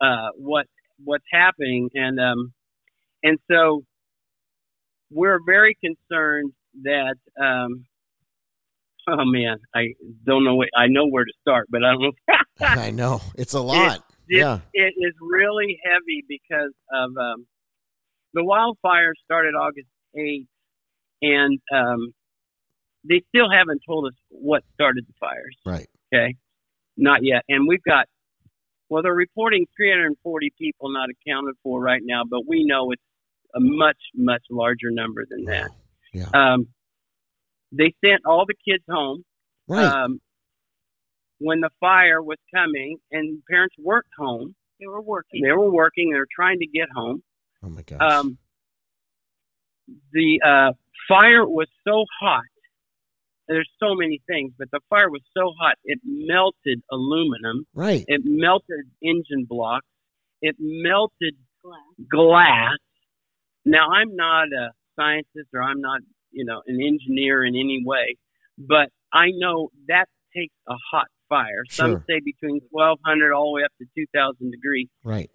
uh, 0.00 0.28
what 0.36 0.66
what's 1.04 1.24
happening, 1.32 1.88
and 1.94 2.18
um, 2.18 2.52
and 3.22 3.38
so 3.50 3.82
we're 5.10 5.40
very 5.44 5.76
concerned 5.82 6.52
that 6.82 7.16
um, 7.40 7.84
oh 9.08 9.24
man, 9.24 9.58
I 9.74 9.88
don't 10.24 10.44
know 10.44 10.54
what 10.56 10.68
I 10.76 10.86
know 10.88 11.06
where 11.06 11.24
to 11.24 11.32
start, 11.40 11.68
but 11.70 11.84
I 11.84 11.92
don't 11.92 12.02
know. 12.02 12.36
i 12.60 12.90
know. 12.90 13.20
It's 13.36 13.54
a 13.54 13.60
lot 13.60 14.02
It- 14.28 14.38
yeah 14.38 14.58
it 14.72 14.94
is 14.96 15.14
really 15.20 15.78
heavy 15.84 16.24
because 16.28 16.72
of 16.92 17.16
um, 17.16 17.46
the 18.34 18.42
wildfires 18.42 19.14
started 19.24 19.54
August 19.54 19.88
8th, 20.16 20.46
and 21.22 21.58
um, 21.74 22.12
they 23.08 23.22
still 23.28 23.50
haven't 23.50 23.80
told 23.86 24.06
us 24.06 24.14
what 24.28 24.62
started 24.74 25.06
the 25.06 25.14
fires. 25.18 25.56
right 25.64 25.86
Okay, 26.12 26.34
not 26.96 27.20
yet. 27.22 27.42
And 27.48 27.66
we've 27.66 27.82
got, 27.82 28.06
well, 28.88 29.02
they're 29.02 29.14
reporting 29.14 29.66
340 29.76 30.52
people 30.58 30.92
not 30.92 31.08
accounted 31.10 31.54
for 31.62 31.80
right 31.80 32.02
now, 32.04 32.22
but 32.28 32.46
we 32.46 32.64
know 32.64 32.90
it's 32.92 33.02
a 33.54 33.60
much, 33.60 33.98
much 34.14 34.42
larger 34.50 34.90
number 34.90 35.24
than 35.28 35.44
that. 35.46 35.70
Wow. 35.70 35.76
yeah 36.12 36.52
Um, 36.54 36.66
they 37.72 37.94
sent 38.04 38.22
all 38.26 38.44
the 38.46 38.54
kids 38.68 38.84
home 38.88 39.22
right 39.68 39.84
um, 39.84 40.20
when 41.38 41.60
the 41.60 41.70
fire 41.80 42.22
was 42.22 42.38
coming, 42.54 42.96
and 43.12 43.42
parents 43.50 43.74
worked 43.78 44.10
home. 44.18 44.54
They 44.80 44.86
were 44.86 45.00
working. 45.02 45.42
They 45.42 45.52
were 45.52 45.70
working. 45.70 46.10
They 46.10 46.18
were 46.18 46.28
trying 46.34 46.58
to 46.58 46.66
get 46.66 46.88
home. 46.94 47.22
oh 47.62 47.68
my 47.70 47.82
gosh 47.82 48.00
Um, 48.00 48.38
the 50.12 50.40
uh, 50.44 50.72
fire 51.08 51.46
was 51.46 51.68
so 51.86 52.04
hot. 52.20 52.42
There's 53.48 53.70
so 53.78 53.94
many 53.94 54.20
things, 54.26 54.52
but 54.58 54.68
the 54.72 54.80
fire 54.90 55.08
was 55.08 55.22
so 55.36 55.52
hot 55.60 55.76
it 55.84 56.00
melted 56.04 56.82
aluminum. 56.90 57.64
right 57.74 58.04
It 58.08 58.22
melted 58.24 58.86
engine 59.02 59.46
blocks. 59.48 59.86
It 60.42 60.56
melted 60.58 61.34
Glass. 61.62 62.10
glass. 62.10 62.78
Now 63.64 63.88
I'm 63.90 64.14
not 64.16 64.48
a 64.48 64.70
scientist 64.96 65.48
or 65.54 65.62
I'm 65.62 65.80
not, 65.80 66.00
you 66.32 66.44
know, 66.44 66.60
an 66.66 66.80
engineer 66.80 67.44
in 67.44 67.54
any 67.54 67.82
way, 67.84 68.16
but 68.58 68.88
I 69.12 69.26
know 69.32 69.70
that 69.88 70.06
takes 70.34 70.54
a 70.68 70.74
hot 70.90 71.06
fire. 71.28 71.64
Some 71.70 71.90
Sure. 71.92 72.04
say 72.08 72.20
between 72.24 72.60
1200 72.70 73.32
all 73.32 73.52
the 73.52 73.56
way 73.56 73.64
up 73.64 73.72
to 73.78 73.86
2000 73.96 74.50
degrees 74.50 74.88
right 75.04 75.30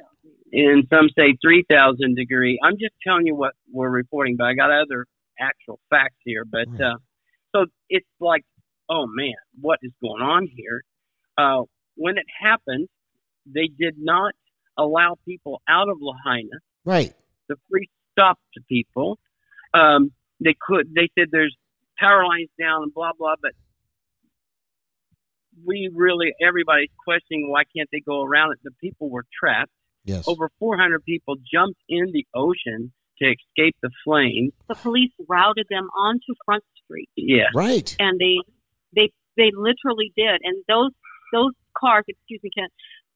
and 0.54 0.86
some 0.90 1.08
say 1.18 1.36
3,000 1.42 2.16
degree. 2.16 2.60
I'm 2.64 2.78
just 2.78 2.94
telling 3.06 3.26
you 3.26 3.36
what 3.36 3.54
we're 3.72 3.90
reporting, 3.90 4.36
but 4.38 4.46
I 4.48 4.54
got 4.54 4.70
other 4.72 5.06
actual 5.40 5.80
facts 5.90 6.16
here. 6.26 6.44
But 6.46 6.68
Right. 6.68 6.82
uh, 6.82 6.98
so 7.56 7.66
it's 7.90 8.08
like, 8.20 8.44
oh 8.90 9.06
man, 9.08 9.34
what 9.60 9.80
is 9.82 9.92
going 10.02 10.22
on 10.22 10.48
here? 10.48 10.84
Uh, 11.38 11.64
when 11.96 12.18
it 12.18 12.26
happened, 12.42 12.88
they 13.46 13.68
did 13.68 13.96
not 13.98 14.34
allow 14.78 15.18
people 15.26 15.62
out 15.68 15.90
of 15.90 15.98
Lahaina. 16.02 16.60
right 16.86 17.14
The 17.50 17.56
police 17.70 17.90
stopped 18.12 18.42
people. 18.68 19.20
Um, 19.74 20.12
they 20.44 20.56
could. 20.60 20.94
They 20.94 21.10
said 21.18 21.30
there's 21.32 21.56
power 21.98 22.26
lines 22.26 22.50
down 22.60 22.84
and 22.84 22.94
blah 22.94 23.12
blah, 23.18 23.36
but 23.42 23.52
we 25.66 25.90
really 25.94 26.34
everybody's 26.46 26.90
questioning 27.04 27.50
why 27.50 27.64
can't 27.76 27.90
they 27.92 28.00
go 28.06 28.24
around 28.24 28.52
it. 28.54 28.60
The 28.64 28.72
people 28.82 29.10
were 29.10 29.26
trapped 29.38 29.72
yes 30.06 30.28
over 30.28 30.50
400 30.60 31.04
people 31.04 31.36
jumped 31.54 31.80
in 31.90 32.06
the 32.12 32.26
ocean 32.34 32.92
to 33.20 33.26
escape 33.28 33.76
the 33.84 33.92
flames. 34.04 34.52
The 34.68 34.76
police 34.76 35.12
routed 35.28 35.68
them 35.70 35.88
onto 35.98 36.34
Front 36.46 36.64
Street, 36.84 37.10
Yeah. 37.16 37.46
right 37.56 37.96
and 38.00 38.20
they 38.20 38.38
they 38.96 39.12
they 39.38 39.52
literally 39.56 40.12
did. 40.16 40.42
And 40.44 40.64
those 40.68 40.92
those 41.34 41.52
cars, 41.78 42.04
excuse 42.08 42.40
me, 42.44 42.50
Ken, 42.58 42.68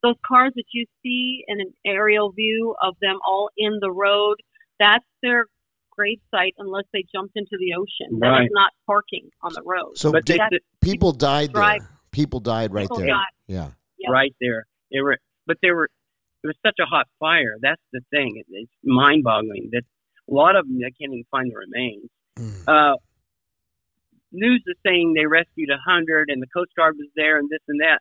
those 0.03 0.15
cars 0.25 0.51
that 0.55 0.65
you 0.73 0.85
see 1.03 1.43
in 1.47 1.59
an 1.59 1.73
aerial 1.85 2.31
view 2.31 2.75
of 2.81 2.95
them 3.01 3.17
all 3.27 3.49
in 3.57 3.73
the 3.81 3.91
road, 3.91 4.35
that's 4.79 5.03
their 5.23 5.45
grave 5.91 6.19
site 6.29 6.53
unless 6.57 6.83
they 6.93 7.03
jumped 7.13 7.33
into 7.35 7.57
the 7.57 7.73
ocean. 7.73 8.19
That 8.19 8.27
Right. 8.27 8.43
is 8.45 8.49
not 8.53 8.71
parking 8.85 9.29
on 9.41 9.53
the 9.53 9.61
road. 9.65 9.97
So 9.97 10.11
But 10.11 10.25
did, 10.25 10.39
they- 10.51 10.59
people 10.81 11.11
died 11.13 11.51
Drive- 11.53 11.79
there. 11.81 11.89
People 12.15 12.39
died 12.39 12.73
right 12.73 12.83
People 12.83 12.97
there. 12.97 13.07
died. 13.07 13.33
Yeah. 13.47 13.69
Yeah. 13.99 14.09
right 14.11 14.33
there. 14.39 14.65
They 14.91 15.01
were, 15.01 15.17
but 15.45 15.57
there 15.61 15.75
were. 15.75 15.89
It 16.43 16.47
was 16.47 16.55
such 16.65 16.77
a 16.79 16.85
hot 16.85 17.07
fire. 17.19 17.57
That's 17.61 17.81
the 17.91 18.01
thing. 18.11 18.37
It, 18.37 18.45
it's 18.49 18.71
mind-boggling 18.83 19.69
that 19.73 19.81
a 20.29 20.33
lot 20.33 20.55
of 20.55 20.67
them 20.67 20.77
they 20.77 20.91
can't 20.91 21.11
even 21.11 21.25
find 21.31 21.51
the 21.51 21.55
remains. 21.57 22.09
Mm. 22.37 22.67
Uh, 22.67 22.97
news 24.31 24.63
is 24.67 24.75
saying 24.85 25.13
they 25.15 25.25
rescued 25.25 25.69
a 25.69 25.77
hundred, 25.83 26.29
and 26.29 26.41
the 26.41 26.47
Coast 26.47 26.71
Guard 26.77 26.95
was 26.97 27.07
there, 27.15 27.37
and 27.39 27.49
this 27.49 27.59
and 27.67 27.81
that. 27.81 27.99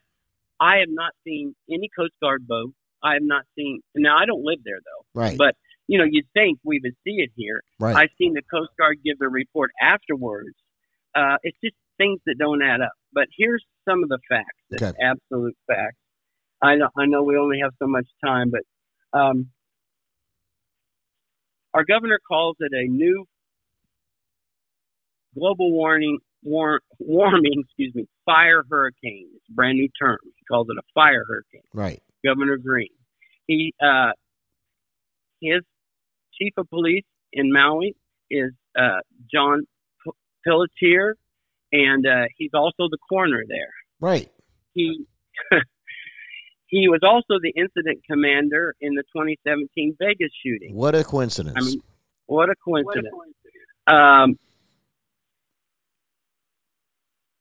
I 0.61 0.77
have 0.79 0.89
not 0.91 1.13
seen 1.25 1.55
any 1.71 1.89
Coast 1.97 2.13
Guard 2.23 2.47
boat. 2.47 2.73
I 3.03 3.15
have 3.15 3.23
not 3.23 3.45
seen. 3.57 3.81
Now 3.95 4.17
I 4.19 4.25
don't 4.27 4.45
live 4.45 4.61
there 4.65 4.79
though, 4.85 5.21
Right. 5.21 5.37
but 5.37 5.57
you 5.89 5.99
know 5.99 6.05
you'd 6.09 6.29
think 6.33 6.59
we 6.65 6.81
would 6.83 6.95
see 7.05 7.17
it 7.23 7.31
here. 7.37 7.63
right. 7.81 7.97
I've 7.97 8.11
seen 8.19 8.35
the 8.35 8.43
Coast 8.43 8.71
Guard 8.79 8.99
give 9.05 9.19
the 9.19 9.29
report 9.29 9.71
afterwards. 9.83 10.55
Uh, 11.15 11.37
it's 11.43 11.59
just 11.63 11.77
things 11.99 12.21
that 12.27 12.37
don't 12.39 12.63
add 12.63 12.81
up. 12.81 12.93
But 13.13 13.27
here's 13.37 13.65
some 13.89 14.03
of 14.03 14.09
the 14.09 14.19
facts, 14.29 14.63
the 14.71 14.77
Okay. 14.87 14.99
absolute 15.01 15.57
facts. 15.67 15.97
I 16.63 16.77
know, 16.77 16.89
I 16.97 17.07
know 17.07 17.23
we 17.23 17.37
only 17.37 17.59
have 17.63 17.73
so 17.79 17.87
much 17.87 18.07
time, 18.25 18.51
but 18.51 18.63
um, 19.19 19.51
our 21.75 21.85
governor 21.85 22.19
calls 22.27 22.57
it 22.61 22.73
a 22.73 22.89
new 22.91 23.27
global 25.37 25.73
warning, 25.73 26.19
war, 26.43 26.81
warming, 26.99 27.65
excuse 27.65 27.95
me, 27.95 28.07
fire 28.25 28.63
hurricane. 28.71 29.29
It's 29.35 29.45
a 29.51 29.53
brand 29.53 29.79
new 29.79 29.89
term. 30.01 30.19
He 30.25 30.45
calls 30.51 30.69
it 30.71 30.77
a 30.79 30.83
fire 30.95 31.25
hurricane. 31.29 31.69
right. 31.73 32.01
Governor 32.25 32.57
Green. 32.57 32.89
He 33.47 33.75
uh, 33.83 34.13
his 35.43 35.61
chief 36.33 36.55
of 36.57 36.69
police 36.71 37.05
in 37.35 37.53
Maui 37.53 37.95
is 38.31 38.53
uh, 38.79 39.01
John 39.31 39.65
Pelletier, 40.47 41.17
and 41.75 42.07
uh, 42.07 42.25
he's 42.39 42.53
also 42.55 42.89
the 42.89 42.99
coroner 43.09 43.43
there. 43.49 43.73
Right. 44.01 44.31
He 44.73 45.05
he 46.67 46.89
was 46.89 47.01
also 47.03 47.41
the 47.43 47.53
incident 47.57 48.03
commander 48.09 48.75
in 48.81 48.95
the 48.95 49.03
2017 49.15 49.97
Vegas 49.99 50.31
shooting. 50.45 50.75
What 50.75 50.95
a 50.95 51.03
coincidence. 51.03 51.57
I 51.57 51.65
mean, 51.65 51.83
what 52.27 52.49
a 52.49 52.49
What 52.49 52.51
a 52.51 52.55
coincidence! 52.65 53.13
coincidence. 53.13 53.35
Um, 53.87 54.39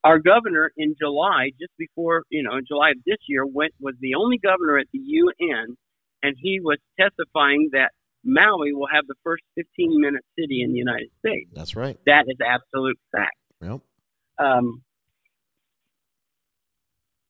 our 0.04 0.20
governor 0.20 0.72
in 0.75 0.96
July, 1.00 1.52
just 1.62 1.72
before 1.78 2.24
you 2.30 2.44
know, 2.44 2.58
in 2.58 2.66
July 2.68 2.90
of 2.90 2.98
this 3.06 3.20
year, 3.28 3.46
went 3.46 3.74
was 3.80 3.94
the 4.02 4.16
only 4.16 4.38
governor 4.40 4.80
at 4.80 4.88
the 4.92 5.00
UN, 5.00 5.78
and 6.24 6.36
he 6.42 6.60
was 6.60 6.78
testifying 7.00 7.70
that 7.74 7.92
Maui 8.25 8.74
will 8.74 8.88
have 8.92 9.06
the 9.08 9.16
first 9.24 9.44
15 9.56 10.02
minute 10.02 10.24
city 10.38 10.63
in 10.63 10.72
the 10.72 10.78
United 10.80 11.10
States. 11.20 11.52
That's 11.54 11.75
right. 11.75 11.98
That 12.08 12.25
is 12.28 12.38
absolute 12.44 12.98
fact. 13.12 13.38
Yep. 13.62 13.82
Um, 14.40 14.82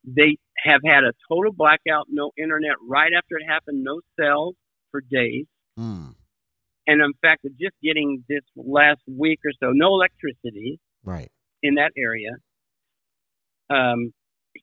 they 0.06 0.38
have 0.58 0.82
had 0.86 1.04
a 1.04 1.14
total 1.30 1.54
blackout, 1.54 2.08
no 2.10 2.32
internet 2.38 2.74
right 2.88 3.12
after 3.16 3.38
it 3.38 3.46
happened, 3.48 3.84
no 3.84 4.02
cell 4.20 4.54
for 4.92 5.02
days. 5.02 5.46
Mm. 5.80 6.14
And 6.88 7.02
in 7.02 7.14
fact, 7.22 7.46
just 7.60 7.76
getting 7.82 8.24
this 8.28 8.42
last 8.56 9.02
week 9.08 9.40
or 9.46 9.52
so, 9.62 9.72
no 9.72 9.88
electricity 9.88 10.80
Right. 11.04 11.32
in 11.62 11.76
that 11.76 11.92
area. 11.98 12.32
Um, 13.70 14.14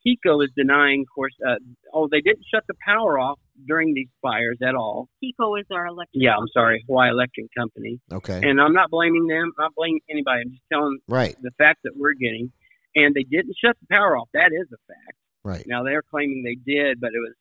HECO 0.06 0.42
is 0.42 0.50
denying, 0.56 1.02
of 1.02 1.14
course, 1.14 1.32
uh, 1.46 1.56
oh, 1.92 2.08
they 2.10 2.20
didn't 2.20 2.44
shut 2.52 2.64
the 2.68 2.74
power 2.84 3.18
off 3.18 3.38
during 3.66 3.94
these 3.94 4.08
fires 4.22 4.58
at 4.62 4.74
all. 4.74 5.08
HECO 5.22 5.60
is 5.60 5.66
our 5.70 5.86
electric. 5.86 6.22
Yeah, 6.22 6.36
I'm 6.36 6.48
sorry, 6.52 6.82
Hawaii 6.86 7.10
Electric 7.10 7.46
Company. 7.56 8.00
Okay. 8.12 8.40
And 8.42 8.60
I'm 8.60 8.72
not 8.72 8.90
blaming 8.90 9.26
them, 9.26 9.52
I'm 9.58 9.64
not 9.64 9.74
blaming 9.74 10.00
anybody. 10.10 10.42
I'm 10.42 10.50
just 10.50 10.62
telling 10.72 10.98
right. 11.08 11.36
the 11.42 11.50
facts 11.58 11.80
that 11.84 11.92
we're 11.96 12.14
getting. 12.14 12.52
And 12.96 13.14
they 13.14 13.22
didn't 13.22 13.54
shut 13.62 13.76
the 13.80 13.86
power 13.90 14.16
off. 14.16 14.28
That 14.34 14.50
is 14.52 14.66
a 14.72 14.78
fact. 14.88 15.16
Right. 15.44 15.64
Now 15.66 15.84
they're 15.84 16.02
claiming 16.02 16.42
they 16.44 16.56
did, 16.56 17.00
but 17.00 17.08
it 17.08 17.18
was 17.18 17.34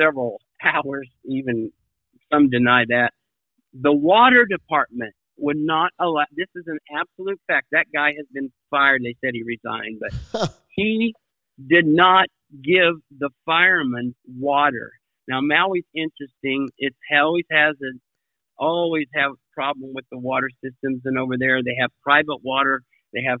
several 0.00 0.40
hours. 0.62 1.08
Even 1.24 1.72
some 2.32 2.50
deny 2.50 2.84
that. 2.88 3.12
The 3.74 3.92
water 3.92 4.46
department 4.46 5.14
would 5.38 5.56
not 5.56 5.90
allow. 6.00 6.24
This 6.36 6.48
is 6.54 6.64
an 6.66 6.78
absolute 6.94 7.40
fact. 7.46 7.68
That 7.72 7.86
guy 7.92 8.12
has 8.16 8.26
been 8.32 8.50
fired. 8.70 9.02
They 9.02 9.16
said 9.24 9.32
he 9.34 9.42
resigned, 9.42 10.00
but 10.00 10.50
he 10.70 11.14
did 11.66 11.86
not 11.86 12.26
give 12.62 12.94
the 13.18 13.30
firemen 13.44 14.14
water. 14.26 14.92
Now 15.26 15.40
Maui's 15.40 15.84
interesting. 15.94 16.68
It's 16.78 16.96
always 17.12 17.44
has 17.50 17.74
a 17.82 17.98
always 18.58 19.06
have 19.14 19.32
problem 19.52 19.92
with 19.94 20.04
the 20.10 20.18
water 20.18 20.50
systems, 20.62 21.02
and 21.04 21.18
over 21.18 21.34
there 21.38 21.62
they 21.62 21.76
have 21.80 21.90
private 22.02 22.42
water. 22.42 22.82
They 23.12 23.22
have 23.28 23.40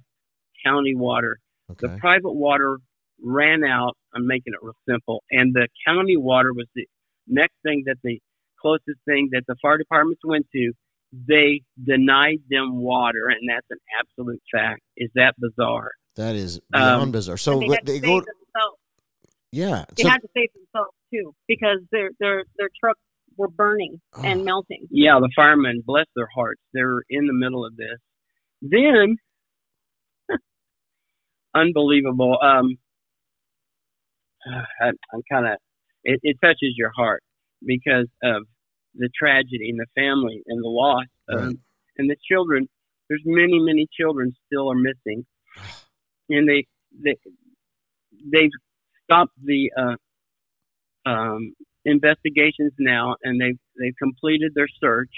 county 0.64 0.94
water. 0.94 1.38
Okay. 1.70 1.86
The 1.86 1.98
private 1.98 2.32
water 2.32 2.78
ran 3.22 3.64
out. 3.64 3.96
I'm 4.14 4.26
making 4.26 4.54
it 4.54 4.60
real 4.62 4.76
simple. 4.88 5.22
And 5.30 5.54
the 5.54 5.68
county 5.86 6.16
water 6.16 6.52
was 6.52 6.66
the 6.74 6.86
next 7.26 7.54
thing 7.62 7.82
that 7.86 7.96
the 8.02 8.20
closest 8.60 8.98
thing 9.04 9.28
that 9.32 9.42
the 9.46 9.56
fire 9.60 9.78
departments 9.78 10.22
went 10.24 10.46
to. 10.54 10.72
They 11.26 11.62
denied 11.82 12.40
them 12.50 12.82
water, 12.82 13.28
and 13.28 13.48
that's 13.48 13.66
an 13.70 13.78
absolute 13.98 14.42
fact. 14.52 14.82
Is 14.96 15.10
that 15.14 15.34
bizarre? 15.38 15.92
That 16.18 16.34
is 16.36 16.60
beyond 16.70 17.02
Um, 17.02 17.12
bizarre. 17.12 17.36
So 17.38 17.58
they 17.60 17.66
had 17.68 17.78
to 17.86 17.92
they 17.92 18.00
save 18.00 18.02
go. 18.02 18.14
themselves. 18.20 18.78
Yeah. 19.52 19.84
They 19.96 20.02
So, 20.02 20.08
had 20.10 20.20
to 20.20 20.28
save 20.36 20.48
themselves 20.52 20.90
too 21.14 21.34
because 21.46 21.78
their 21.90 22.10
their 22.20 22.44
their 22.58 22.68
trucks 22.78 23.00
were 23.36 23.48
burning 23.48 24.00
Oh. 24.14 24.22
and 24.24 24.44
melting. 24.44 24.86
Yeah, 24.90 25.18
the 25.20 25.30
firemen, 25.34 25.82
bless 25.86 26.06
their 26.16 26.28
hearts, 26.34 26.60
they're 26.74 27.02
in 27.08 27.26
the 27.28 27.32
middle 27.32 27.64
of 27.64 27.76
this. 27.76 27.98
Then, 28.60 29.16
unbelievable. 31.54 32.36
Um, 32.42 32.76
I, 34.46 34.88
I'm 35.12 35.22
kind 35.30 35.46
of, 35.46 35.58
it, 36.04 36.20
it 36.22 36.36
touches 36.42 36.74
your 36.76 36.90
heart 36.96 37.22
because 37.64 38.06
of 38.22 38.42
the 38.94 39.08
tragedy 39.16 39.70
and 39.70 39.78
the 39.78 39.86
family 39.94 40.42
and 40.46 40.62
the 40.62 40.68
loss 40.68 41.06
um, 41.32 41.38
Right. 41.46 41.56
and 41.98 42.10
the 42.10 42.16
children. 42.30 42.68
There's 43.08 43.22
many, 43.24 43.58
many 43.60 43.86
children 43.98 44.32
still 44.46 44.70
are 44.70 44.74
missing, 44.76 45.24
and 46.28 46.48
they 46.48 46.66
they 47.02 47.16
they've 48.32 48.50
stopped 49.04 49.32
the 49.42 49.70
uh, 49.76 51.08
um, 51.08 51.54
investigations 51.84 52.72
now, 52.78 53.16
and 53.22 53.40
they've 53.40 53.58
they've 53.78 53.96
completed 53.98 54.52
their 54.54 54.68
search, 54.80 55.14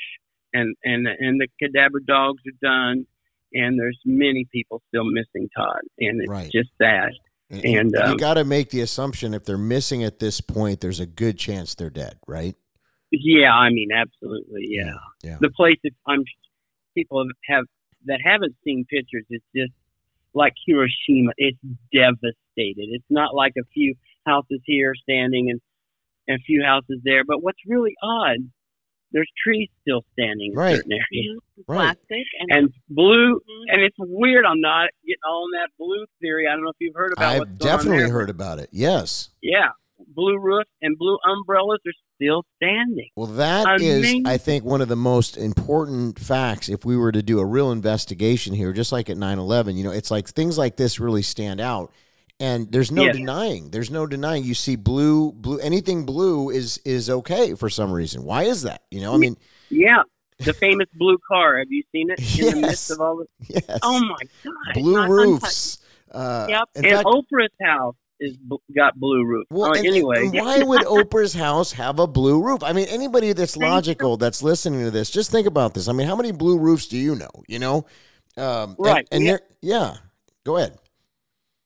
and 0.52 0.74
and 0.84 1.06
and 1.06 1.40
the 1.40 1.48
cadaver 1.60 2.00
dogs 2.00 2.42
are 2.46 2.58
done, 2.66 3.06
and 3.52 3.78
there's 3.78 3.98
many 4.04 4.46
people 4.52 4.82
still 4.88 5.04
missing 5.04 5.48
Todd, 5.56 5.82
and 5.98 6.20
it's 6.20 6.30
Right. 6.30 6.50
just 6.50 6.70
sad. 6.80 7.10
and, 7.50 7.64
and, 7.64 7.90
you 7.92 8.00
um, 8.02 8.16
got 8.16 8.34
to 8.34 8.44
make 8.44 8.70
the 8.70 8.80
assumption 8.80 9.34
if 9.34 9.44
they're 9.44 9.58
missing 9.58 10.04
at 10.04 10.20
this 10.20 10.40
point, 10.40 10.80
there's 10.80 11.00
a 11.00 11.06
good 11.06 11.36
chance 11.36 11.74
they're 11.74 11.90
dead, 11.90 12.16
right? 12.28 12.54
Yeah, 13.10 13.52
I 13.52 13.70
mean, 13.70 13.88
absolutely, 13.92 14.66
yeah. 14.68 14.92
Yeah. 15.24 15.38
The 15.40 15.50
place 15.50 15.76
that 15.82 15.90
I'm 16.06 16.22
people 16.94 17.24
have, 17.26 17.56
have 17.56 17.64
that 18.06 18.20
haven't 18.24 18.54
seen 18.64 18.84
pictures, 18.88 19.24
it's 19.30 19.44
just 19.54 19.72
like 20.34 20.52
Hiroshima. 20.66 21.32
It's 21.36 21.58
devastated. 21.94 22.88
It's 22.92 23.04
not 23.10 23.34
like 23.34 23.52
a 23.58 23.64
few 23.74 23.94
houses 24.26 24.60
here 24.64 24.94
standing 24.94 25.50
and, 25.50 25.60
and 26.28 26.38
a 26.38 26.42
few 26.44 26.62
houses 26.64 27.00
there. 27.04 27.24
But 27.26 27.42
what's 27.42 27.58
really 27.66 27.94
odd, 28.02 28.38
there's 29.12 29.28
trees 29.44 29.68
still 29.82 30.04
standing 30.12 30.52
in 30.52 30.58
Right. 30.58 30.76
certain 30.76 30.92
areas. 30.92 31.38
Right. 31.66 31.76
Plastic 32.08 32.26
and, 32.40 32.50
And 32.52 32.72
blue, 32.88 33.34
Mhm. 33.40 33.64
and 33.74 33.82
it's 33.82 33.96
weird. 33.98 34.44
I'm 34.44 34.60
not 34.60 34.90
getting 35.04 35.16
all 35.28 35.46
in 35.46 35.58
that 35.58 35.70
blue 35.78 36.04
theory. 36.20 36.46
I 36.46 36.52
don't 36.52 36.62
know 36.62 36.70
if 36.70 36.76
you've 36.80 36.94
heard 36.94 37.12
about 37.16 37.38
what's 37.38 37.50
I've 37.50 37.58
going 37.58 37.70
on 37.72 37.76
definitely 37.78 38.04
there. 38.04 38.12
heard 38.12 38.30
about 38.30 38.58
it. 38.60 38.68
Yes. 38.72 39.30
Yeah, 39.42 39.68
blue 40.14 40.38
roof 40.38 40.64
and 40.82 40.96
blue 40.96 41.18
umbrellas 41.26 41.80
are 41.86 41.92
still 42.20 42.44
standing. 42.56 43.08
Well, 43.16 43.26
that 43.28 43.80
is. 43.80 44.14
I 44.26 44.36
think, 44.36 44.64
one 44.64 44.80
of 44.80 44.88
the 44.88 44.96
most 44.96 45.36
important 45.36 46.18
facts. 46.18 46.68
If 46.68 46.84
we 46.84 46.96
were 46.96 47.12
to 47.12 47.22
do 47.22 47.38
a 47.38 47.44
real 47.44 47.72
investigation 47.72 48.54
here, 48.54 48.72
just 48.72 48.92
like 48.92 49.08
at 49.10 49.16
9 49.16 49.38
11, 49.38 49.76
you 49.76 49.84
know, 49.84 49.90
it's 49.90 50.10
like 50.10 50.28
things 50.28 50.58
like 50.58 50.76
this 50.76 51.00
really 51.00 51.22
stand 51.22 51.60
out. 51.60 51.92
And 52.38 52.72
there's 52.72 52.90
no 52.90 53.04
Yeah. 53.04 53.12
denying. 53.12 53.70
There's 53.70 53.90
no 53.90 54.06
denying. 54.06 54.44
You 54.44 54.54
see 54.54 54.74
blue, 54.76 55.32
blue, 55.32 55.58
anything 55.58 56.06
blue 56.06 56.48
is 56.50 56.78
is 56.86 57.10
okay 57.10 57.54
for 57.54 57.68
some 57.68 57.92
reason. 57.92 58.24
Why 58.24 58.44
is 58.44 58.62
that? 58.62 58.82
You 58.90 59.02
know, 59.02 59.12
I 59.14 59.18
mean, 59.18 59.36
Yeah, 59.68 60.02
the 60.38 60.54
famous 60.54 60.88
blue 60.94 61.18
car. 61.28 61.58
Have 61.58 61.70
you 61.70 61.82
seen 61.92 62.08
it 62.10 62.18
in 62.38 62.46
the 62.46 62.56
midst 62.56 62.62
Yes. 62.62 62.90
of 62.90 63.00
all 63.02 63.16
the? 63.18 63.26
yes, 63.48 63.80
Oh 63.82 64.00
my 64.00 64.22
god! 64.42 64.74
blue 64.74 65.06
roofs. 65.06 65.78
Uh, 66.10 66.46
Yep. 66.48 66.68
In 66.76 66.84
and 66.86 66.94
fact, 66.94 67.06
Oprah's 67.06 67.52
house 67.62 67.94
is 68.20 68.36
got 68.76 68.98
blue 68.98 69.24
roof. 69.24 69.46
Well, 69.50 69.72
and- 69.72 69.86
anyway, 69.86 70.26
and 70.26 70.34
why 70.34 70.62
would 70.62 70.82
Oprah's 70.82 71.34
house 71.34 71.72
have 71.72 71.98
a 71.98 72.06
blue 72.06 72.42
roof? 72.42 72.62
I 72.62 72.72
mean, 72.72 72.86
anybody 72.88 73.32
that's 73.32 73.56
logical 73.56 74.16
that's 74.16 74.42
listening 74.42 74.84
to 74.84 74.90
this, 74.90 75.10
just 75.10 75.30
think 75.30 75.46
about 75.46 75.74
this. 75.74 75.88
I 75.88 75.92
mean, 75.92 76.06
how 76.06 76.16
many 76.16 76.30
blue 76.32 76.58
roofs 76.58 76.86
do 76.86 76.96
you 76.98 77.14
know? 77.14 77.30
You 77.48 77.58
know, 77.58 77.86
um, 78.36 78.76
Right. 78.78 79.08
And, 79.10 79.26
they're 79.26 79.40
yeah. 79.62 79.96
Go 80.44 80.56
ahead. 80.56 80.78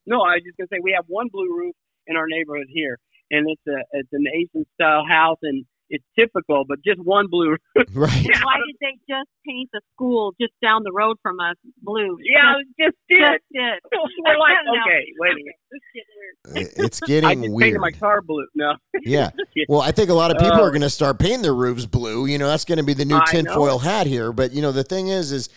no, 0.06 0.16
I 0.20 0.34
was 0.34 0.42
just 0.44 0.56
gonna 0.56 0.68
say 0.72 0.78
we 0.82 0.92
have 0.92 1.04
one 1.08 1.28
blue 1.28 1.48
roof 1.56 1.74
in 2.06 2.16
our 2.16 2.26
neighborhood 2.28 2.66
here, 2.68 2.98
and 3.30 3.48
it's 3.48 3.62
a 3.68 3.82
it's 3.92 4.12
an 4.12 4.24
Asian 4.34 4.66
style 4.74 5.04
house, 5.08 5.38
and 5.42 5.64
it's 5.94 6.04
typical, 6.18 6.64
but 6.68 6.78
just 6.84 7.00
one 7.02 7.26
blue 7.30 7.50
roof. 7.50 7.60
Right. 7.94 8.10
Why 8.42 8.56
did 8.66 8.76
they 8.80 8.98
just 9.08 9.28
paint 9.46 9.70
the 9.72 9.80
school 9.94 10.32
just 10.40 10.52
down 10.62 10.82
the 10.84 10.92
road 10.92 11.16
from 11.22 11.38
us 11.40 11.54
blue? 11.82 12.16
Yeah, 12.22 12.54
just 12.80 12.96
did. 13.08 13.20
just 13.20 13.44
did. 13.52 13.78
We're 14.24 14.38
like, 14.38 14.52
okay, 14.82 15.04
wait 15.18 15.32
a 15.32 15.34
minute. 15.36 15.54
This 15.70 15.80
shit 15.94 16.04
weird. 16.16 16.68
It's 16.86 17.02
I 17.02 17.06
getting 17.06 17.42
just 17.42 17.52
weird. 17.54 17.66
painted 17.66 17.80
my 17.80 17.90
car 17.92 18.20
blue. 18.22 18.46
No. 18.54 18.74
Yeah. 19.02 19.30
Well, 19.68 19.80
I 19.80 19.92
think 19.92 20.10
a 20.10 20.14
lot 20.14 20.30
of 20.30 20.38
people 20.38 20.56
Oh. 20.58 20.64
are 20.64 20.68
uh, 20.68 20.70
going 20.70 20.80
to 20.82 20.90
start 20.90 21.18
painting 21.18 21.42
their 21.42 21.54
roofs 21.54 21.86
blue. 21.86 22.26
You 22.26 22.38
know, 22.38 22.46
that's 22.48 22.64
going 22.64 22.78
to 22.78 22.84
be 22.84 22.94
the 22.94 23.04
new 23.04 23.16
I 23.16 23.24
tinfoil 23.30 23.66
know. 23.66 23.78
hat 23.78 24.06
here. 24.06 24.32
But 24.32 24.52
you 24.52 24.62
know, 24.62 24.72
the 24.72 24.84
thing 24.84 25.08
is, 25.08 25.32
is 25.32 25.48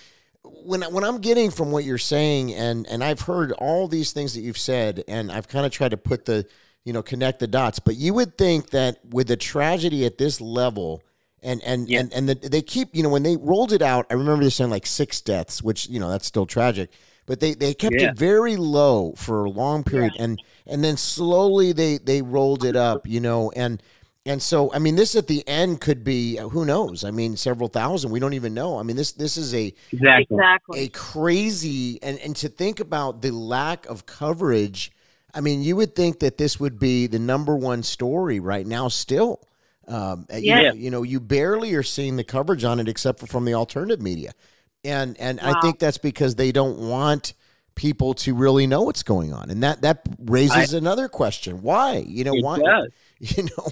when 0.43 0.81
when 0.83 1.03
I'm 1.03 1.19
getting 1.19 1.51
from 1.51 1.71
what 1.71 1.83
you're 1.83 1.97
saying, 1.97 2.53
and 2.53 2.85
and 2.87 3.03
I've 3.03 3.21
heard 3.21 3.51
all 3.53 3.87
these 3.87 4.11
things 4.11 4.33
that 4.33 4.41
you've 4.41 4.57
said, 4.57 5.03
and 5.07 5.31
I've 5.31 5.47
kind 5.47 5.65
of 5.65 5.71
tried 5.71 5.91
to 5.91 5.97
put 5.97 6.25
the 6.25 6.45
you 6.85 6.93
know 6.93 7.01
connect 7.03 7.39
the 7.39 7.47
dots. 7.47 7.79
But 7.79 7.95
you 7.95 8.13
would 8.13 8.37
think 8.37 8.69
that 8.71 8.99
with 9.09 9.27
the 9.27 9.37
tragedy 9.37 10.05
at 10.05 10.17
this 10.17 10.39
level. 10.41 11.01
And 11.43 11.61
and 11.63 11.87
Yeah. 11.87 11.99
and 11.99 12.13
and 12.13 12.29
the, 12.29 12.49
they 12.49 12.63
keep 12.63 12.89
you 12.95 13.03
know 13.03 13.09
when 13.09 13.21
they 13.21 13.37
rolled 13.37 13.71
it 13.71 13.83
out, 13.83 14.07
I 14.09 14.15
remember 14.15 14.43
they 14.43 14.49
saying 14.49 14.71
like 14.71 14.87
six 14.87 15.21
deaths, 15.21 15.61
which 15.61 15.87
you 15.87 15.99
know 15.99 16.09
that's 16.09 16.25
still 16.25 16.47
tragic, 16.47 16.89
but 17.27 17.39
they 17.39 17.53
they 17.53 17.75
kept 17.75 17.93
Yeah. 17.99 18.09
it 18.09 18.17
very 18.17 18.55
low 18.57 19.13
for 19.15 19.45
a 19.45 19.49
long 19.49 19.83
period, 19.83 20.13
and 20.17 20.41
and 20.65 20.83
then 20.83 20.97
slowly 20.97 21.73
they 21.73 21.99
they 21.99 22.23
rolled 22.23 22.65
it 22.65 22.75
up, 22.75 23.07
you 23.07 23.19
know, 23.19 23.51
and 23.55 23.83
and 24.25 24.41
so 24.41 24.73
I 24.73 24.79
mean 24.79 24.95
this 24.95 25.15
at 25.15 25.27
the 25.27 25.47
end 25.47 25.79
could 25.79 26.03
be 26.03 26.39
uh, 26.39 26.49
who 26.49 26.65
knows? 26.65 27.03
I 27.03 27.11
mean 27.11 27.37
several 27.37 27.69
thousand, 27.69 28.09
we 28.09 28.19
don't 28.19 28.33
even 28.33 28.55
know. 28.55 28.79
I 28.79 28.83
mean 28.83 28.95
this 28.95 29.11
this 29.11 29.37
is 29.37 29.53
a. 29.53 29.71
Exactly. 29.91 30.79
a 30.85 30.89
crazy 30.89 32.01
and 32.01 32.17
and 32.19 32.35
to 32.37 32.49
think 32.49 32.79
about 32.79 33.21
the 33.21 33.29
lack 33.31 33.85
of 33.85 34.07
coverage. 34.07 34.91
I 35.37 35.41
mean, 35.41 35.61
you 35.61 35.75
would 35.75 35.95
think 35.95 36.19
that 36.19 36.39
this 36.39 36.59
would 36.59 36.79
be 36.79 37.05
the 37.05 37.19
number 37.19 37.55
one 37.55 37.83
story 37.83 38.39
right 38.39 38.65
now 38.65 38.87
still. 38.87 39.47
Um, 39.87 40.25
you 40.33 40.51
Yeah. 40.51 40.69
know, 40.69 40.73
you 40.73 40.89
know, 40.89 41.03
you 41.03 41.19
barely 41.19 41.75
are 41.75 41.83
seeing 41.83 42.15
the 42.15 42.23
coverage 42.23 42.63
on 42.63 42.79
it 42.79 42.89
except 42.89 43.19
for 43.19 43.27
from 43.27 43.45
the 43.45 43.53
alternative 43.53 44.01
media. 44.01 44.31
And 44.83 45.15
and 45.19 45.39
I 45.39 45.61
think 45.61 45.77
that's 45.79 45.99
because 45.99 46.35
they 46.35 46.51
don't 46.51 46.79
want 46.89 47.33
people 47.75 48.15
to 48.15 48.33
really 48.33 48.65
know 48.65 48.81
what's 48.81 49.03
going 49.03 49.31
on. 49.31 49.51
And 49.51 49.61
that 49.61 49.83
that 49.83 50.01
raises 50.19 50.73
another 50.73 51.07
question. 51.07 51.61
Why? 51.61 52.03
You 52.07 52.23
know, 52.23 52.33
It 52.33 52.43
why 52.43 52.57
does. 52.57 52.89
you 53.19 53.43
know 53.43 53.67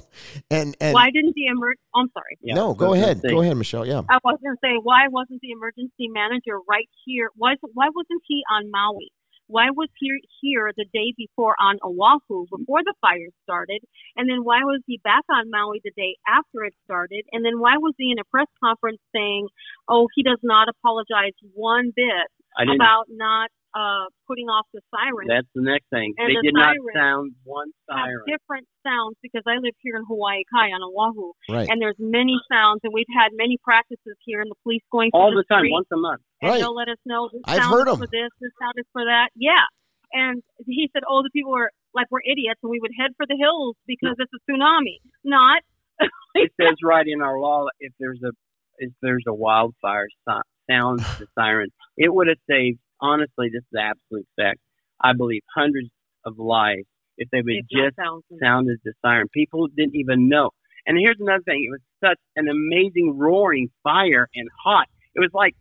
and 0.51 0.75
and 0.79 0.93
Why 0.93 1.09
didn't 1.11 1.33
the 1.35 1.45
emer? 1.47 1.73
I'm 1.95 2.09
sorry. 2.13 2.37
Yeah, 2.41 2.55
no, 2.55 2.73
go 2.75 2.93
ahead. 2.93 3.21
Go 3.21 3.41
ahead, 3.41 3.57
Michelle. 3.57 3.85
Yeah. 3.85 4.01
I 4.07 4.19
was 4.23 4.39
going 4.41 4.55
to 4.55 4.59
say, 4.63 4.75
why 4.81 5.07
wasn't 5.09 5.41
the 5.41 5.51
emergency 5.51 6.07
manager 6.09 6.59
right 6.69 6.89
here? 7.05 7.29
Why, 7.35 7.55
why 7.73 7.87
wasn't 7.93 8.21
he 8.27 8.43
on 8.51 8.69
Maui? 8.71 9.11
Why 9.47 9.69
was 9.69 9.89
he 9.99 10.09
here 10.41 10.71
the 10.75 10.85
day 10.93 11.13
before 11.17 11.55
on 11.59 11.77
Oahu 11.83 12.45
before 12.49 12.83
the 12.83 12.93
fire 13.01 13.29
started? 13.43 13.81
And 14.15 14.29
then 14.29 14.43
why 14.43 14.59
was 14.63 14.81
he 14.87 14.99
back 15.03 15.23
on 15.29 15.49
Maui 15.51 15.81
the 15.83 15.91
day 15.95 16.17
after 16.27 16.63
it 16.65 16.73
started? 16.85 17.25
And 17.31 17.45
then 17.45 17.59
why 17.59 17.77
was 17.77 17.93
he 17.97 18.11
in 18.11 18.19
a 18.19 18.25
press 18.25 18.47
conference 18.63 18.99
saying, 19.13 19.47
oh, 19.87 20.07
he 20.15 20.23
does 20.23 20.39
not 20.43 20.67
apologize 20.69 21.33
one 21.53 21.91
bit 21.95 22.27
about 22.57 23.05
not 23.09 23.49
uh, 23.75 24.07
putting 24.27 24.47
off 24.47 24.65
the 24.73 24.79
siren? 24.89 25.27
That's 25.27 25.47
the 25.53 25.61
next 25.61 25.85
thing. 25.91 26.15
And 26.17 26.31
they 26.31 26.39
the 26.39 26.47
did 26.47 26.55
not 26.55 26.75
sound 26.95 27.35
one 27.43 27.67
have 27.91 27.99
siren. 28.07 28.23
different 28.25 28.65
sounds 28.87 29.15
because 29.21 29.43
I 29.45 29.59
live 29.59 29.75
here 29.83 29.97
in 29.99 30.03
Hawaii 30.07 30.43
Kai 30.47 30.71
on 30.71 30.79
Oahu, 30.81 31.33
Right. 31.51 31.67
and 31.69 31.81
there's 31.81 31.99
many 31.99 32.39
sounds, 32.49 32.79
and 32.87 32.93
we've 32.95 33.11
had 33.11 33.29
many 33.35 33.57
practices 33.63 34.15
here, 34.23 34.39
and 34.41 34.49
the 34.49 34.55
police 34.63 34.81
going 34.91 35.11
All 35.13 35.31
through 35.31 35.43
the 35.43 35.53
time, 35.53 35.65
once 35.69 35.87
a 35.91 35.97
month. 35.97 36.21
and 36.41 36.51
Right. 36.51 36.59
they'll 36.63 36.73
let 36.73 36.87
us 36.87 36.97
know 37.05 37.27
this 37.31 37.41
I've 37.45 37.61
sound 37.67 37.73
heard 37.75 37.87
is 37.89 37.93
'em. 37.93 37.99
for 37.99 38.07
this, 38.07 38.31
this 38.39 38.51
sound 38.61 38.73
is 38.77 38.87
for 38.95 39.03
that. 39.03 39.29
Yeah, 39.35 39.65
and 40.13 40.41
he 40.65 40.89
said, 40.93 41.03
"Oh, 41.07 41.21
the 41.21 41.29
people 41.35 41.51
were 41.51 41.69
like 41.93 42.07
we're 42.11 42.23
idiots, 42.25 42.59
and 42.63 42.69
we 42.71 42.79
would 42.79 42.91
head 42.97 43.11
for 43.17 43.25
the 43.27 43.35
hills 43.35 43.75
because 43.85 44.15
it's 44.19 44.31
a 44.33 44.41
tsunami." 44.51 44.97
Not. 45.23 45.61
It 46.35 46.51
says 46.59 46.75
right 46.83 47.07
in 47.07 47.21
our 47.21 47.39
law 47.39 47.67
if 47.79 47.93
there's 47.99 48.21
a 48.23 48.31
if 48.77 48.91
there's 49.01 49.23
a 49.27 49.33
wildfire 49.33 50.07
so- 50.27 50.41
sounds 50.69 51.01
the 51.19 51.27
siren, 51.33 51.69
it 51.97 52.13
would 52.13 52.27
have 52.27 52.37
saved. 52.49 52.79
Honestly, 53.05 53.49
this 53.53 53.61
is 53.71 53.77
absolute 53.79 54.27
fact. 54.35 54.59
I 55.01 55.13
believe 55.13 55.41
hundreds 55.55 55.89
of 56.25 56.39
lives 56.39 56.87
if 57.17 57.29
they 57.31 57.41
would 57.41 57.53
If 57.53 57.65
just 57.69 57.95
sound 57.97 58.69
as 58.69 58.77
the 58.83 58.93
siren. 59.03 59.27
People 59.33 59.67
didn't 59.67 59.95
even 59.95 60.27
know. 60.27 60.49
And 60.87 60.97
here's 60.97 61.19
another 61.19 61.43
thing: 61.43 61.59
it 61.67 61.71
was 61.71 61.81
such 62.03 62.19
an 62.35 62.47
amazing 62.47 63.17
roaring 63.17 63.69
fire 63.83 64.27
and 64.35 64.47
hot. 64.63 64.87
It 65.15 65.19
was 65.19 65.31
like 65.33 65.55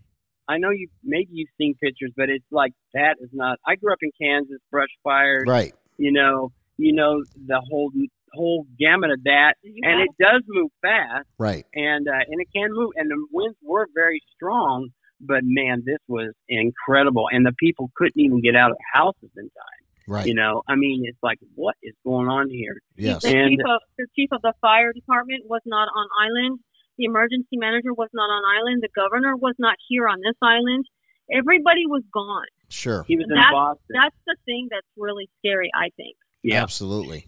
I 0.49 0.59
know 0.59 0.71
you 0.71 0.89
maybe 1.03 1.29
you've 1.33 1.49
seen 1.59 1.75
pictures, 1.83 2.13
but 2.17 2.29
it's 2.29 2.45
like 2.51 2.73
that 2.93 3.17
is 3.21 3.31
not. 3.33 3.59
I 3.67 3.77
grew 3.77 3.93
up 3.93 4.03
in 4.03 4.11
Kansas, 4.21 4.59
brush 4.71 4.89
fires. 5.03 5.45
Right. 5.47 5.73
You 5.97 6.13
know, 6.13 6.53
you 6.77 6.93
know 6.93 7.23
the 7.47 7.61
whole 7.71 7.91
whole 8.35 8.67
gamut 8.79 9.11
of 9.13 9.23
that, 9.25 9.55
You 9.63 9.81
and 9.85 10.01
it 10.01 10.11
does 10.21 10.43
move 10.49 10.71
fast, 10.83 11.27
Right. 11.39 11.65
and 11.73 12.09
uh, 12.09 12.25
and 12.29 12.41
it 12.41 12.49
can 12.55 12.69
move, 12.73 12.91
and 12.97 13.09
the 13.09 13.27
winds 13.33 13.57
were 13.63 13.87
very 13.95 14.21
strong. 14.35 14.89
But 15.27 15.41
man, 15.45 15.83
this 15.85 15.99
was 16.09 16.33
incredible, 16.49 17.27
and 17.33 17.45
the 17.47 17.53
people 17.59 17.91
couldn't 17.97 18.21
even 18.21 18.41
get 18.41 18.55
out 18.57 18.71
of 18.71 18.77
the 18.77 18.85
houses 19.01 19.31
in 19.37 19.45
time. 19.45 19.83
Right. 20.07 20.27
You 20.27 20.35
know, 20.35 20.63
I 20.69 20.75
mean, 20.77 21.05
it's 21.07 21.19
like, 21.23 21.39
what 21.55 21.77
is 21.83 21.95
going 22.05 22.29
on 22.29 22.51
here? 22.51 22.77
yes. 22.97 23.23
The 23.23 23.29
And- 23.37 23.51
chief 23.51 23.61
of 23.67 23.81
the 23.99 24.07
chief 24.17 24.29
of 24.33 24.43
the 24.43 24.53
fire 24.61 24.93
department 24.93 25.45
was 25.49 25.63
not 25.65 25.89
on 25.95 26.07
island. 26.21 26.61
The 26.99 27.07
emergency 27.07 27.57
manager 27.57 27.93
was 27.95 28.11
not 28.13 28.29
on 28.31 28.43
island. 28.59 28.83
The 28.83 28.91
governor 28.95 29.35
was 29.37 29.55
not 29.59 29.77
here 29.89 30.07
on 30.07 30.19
this 30.21 30.37
island. 30.43 30.85
Everybody 31.33 31.87
was 31.87 32.03
gone. 32.13 32.47
Sure. 32.69 33.05
He 33.09 33.17
was 33.17 33.25
in 33.31 33.35
That's- 33.37 33.51
Boston. 33.53 33.87
That's 34.01 34.17
the 34.27 34.37
thing 34.45 34.69
that's 34.71 34.87
really 34.97 35.29
scary, 35.39 35.71
I 35.75 35.89
think. 35.97 36.17
yeah. 36.43 36.63
Absolutely. 36.63 37.27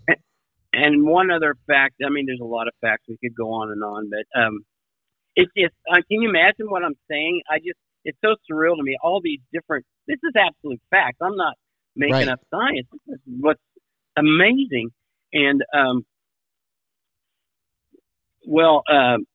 And 0.75 1.07
one 1.07 1.31
other 1.31 1.57
fact, 1.67 1.95
I 2.05 2.11
mean, 2.11 2.27
there's 2.27 2.41
a 2.41 2.45
lot 2.45 2.69
of 2.69 2.75
facts 2.83 3.05
we 3.09 3.17
could 3.17 3.35
go 3.35 3.51
on 3.51 3.71
and 3.73 3.83
on, 3.83 4.11
but 4.11 4.41
um, 4.41 4.59
it's 5.35 5.51
just, 5.57 5.73
uh, 5.91 5.95
can 5.95 6.21
you 6.21 6.29
imagine 6.29 6.69
what 6.69 6.85
I'm 6.85 6.97
saying? 7.11 7.41
I 7.51 7.57
just, 7.59 7.79
it's 8.07 8.19
so 8.25 8.37
surreal 8.51 8.77
to 8.77 8.83
me. 8.83 8.97
All 9.03 9.21
these 9.23 9.41
different, 9.53 9.85
this 10.07 10.19
is 10.23 10.33
absolute 10.39 10.81
facts. 10.91 11.19
I'm 11.21 11.37
not 11.37 11.55
making 11.95 12.13
Right. 12.15 12.29
up 12.29 12.41
science. 12.51 12.87
This 13.07 13.17
is 13.27 13.35
what's 13.41 13.61
amazing. 14.17 14.91
And, 15.35 15.63
um, 15.75 16.07
well, 18.47 18.83
um, 18.91 19.27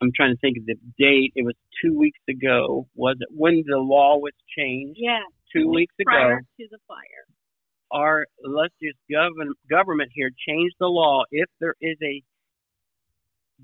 I'm 0.00 0.10
trying 0.14 0.32
to 0.34 0.38
think 0.40 0.56
of 0.58 0.66
the 0.66 0.76
date. 0.98 1.32
It 1.34 1.44
was 1.44 1.54
two 1.84 1.96
weeks 1.96 2.20
ago. 2.28 2.86
Was 2.94 3.16
it 3.20 3.28
when 3.30 3.62
the 3.66 3.78
law 3.78 4.16
was 4.18 4.32
changed? 4.56 4.98
Yeah. 5.00 5.20
Two 5.54 5.68
weeks 5.68 5.94
ago 5.98 6.10
Prior 6.10 6.40
to 6.40 6.68
the 6.70 6.78
fire. 6.86 7.24
our 7.90 8.26
illustrious 8.44 8.96
govern- 9.10 9.54
government 9.68 10.10
here 10.14 10.30
changed 10.46 10.76
the 10.78 10.86
law. 10.88 11.24
If 11.30 11.48
there 11.60 11.74
is 11.80 11.96
a 12.02 12.22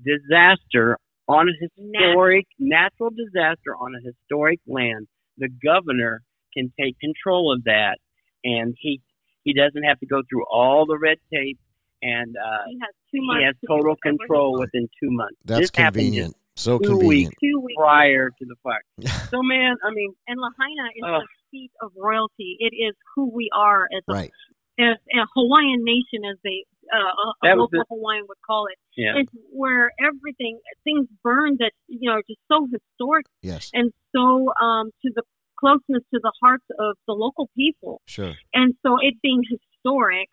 disaster 0.03 0.97
on 1.27 1.47
a 1.49 1.53
historic 1.59 2.45
natural 2.59 3.09
disaster 3.09 3.75
on 3.79 3.93
a 3.95 4.01
historic 4.05 4.59
land, 4.67 5.07
the 5.37 5.49
governor 5.63 6.21
can 6.55 6.71
take 6.79 6.97
control 6.99 7.53
of 7.53 7.63
that, 7.65 7.97
and 8.43 8.75
he 8.79 9.01
he 9.43 9.53
doesn't 9.53 9.83
have 9.83 9.99
to 9.99 10.05
go 10.05 10.21
through 10.29 10.45
all 10.51 10.85
the 10.85 10.97
red 10.97 11.17
tape, 11.33 11.59
and 12.01 12.35
uh, 12.37 12.63
He 12.67 12.79
has 12.79 12.89
two 13.11 13.21
months. 13.25 13.39
he 13.41 13.45
has 13.45 13.55
total 13.67 13.91
recover 13.93 14.11
his 14.11 14.17
control 14.19 14.59
within 14.59 14.87
two 15.01 15.11
months. 15.11 15.37
That's 15.45 15.61
this 15.61 15.71
convenient. 15.71 16.35
So 16.55 16.79
two 16.79 16.89
convenient. 16.97 17.33
Two 17.43 17.59
weeks. 17.59 17.75
prior 17.77 18.29
to 18.29 18.45
the 18.45 18.55
fire. 18.63 18.81
so, 19.29 19.43
man, 19.43 19.75
I 19.85 19.91
mean, 19.93 20.13
And 20.27 20.39
Lahaina 20.39 20.87
is 20.95 21.03
Ugh. 21.05 21.21
the 21.21 21.27
seat 21.51 21.71
of 21.81 21.91
royalty. 21.97 22.55
It 22.59 22.73
is 22.73 22.95
who 23.13 23.29
we 23.29 23.49
are 23.53 23.83
as 23.95 24.03
a, 24.07 24.13
Right. 24.13 24.31
as 24.79 24.95
a 25.13 25.25
Hawaiian 25.35 25.83
nation, 25.83 26.23
as 26.31 26.37
they 26.45 26.63
uh, 26.93 26.97
a, 27.43 27.53
a 27.53 27.55
local 27.59 27.79
the- 27.79 27.85
Hawaiian 27.89 28.23
would 28.29 28.37
call 28.47 28.67
it. 28.67 28.77
Yeah, 28.95 29.13
It's 29.17 29.31
where 29.51 29.91
everything 29.99 30.59
things 30.83 31.07
burn 31.23 31.57
that 31.59 31.71
you 31.87 32.09
know 32.09 32.21
just 32.27 32.39
so 32.51 32.67
historic 32.71 33.25
Yes. 33.41 33.71
and 33.73 33.91
so 34.15 34.51
um, 34.61 34.91
to 35.03 35.11
the 35.15 35.23
closeness 35.59 36.03
to 36.13 36.19
the 36.21 36.31
hearts 36.41 36.65
of 36.79 36.95
the 37.07 37.13
local 37.13 37.49
people. 37.55 38.01
Sure. 38.05 38.33
And 38.53 38.73
so 38.85 38.97
it 39.01 39.15
being 39.21 39.41
historic, 39.49 40.29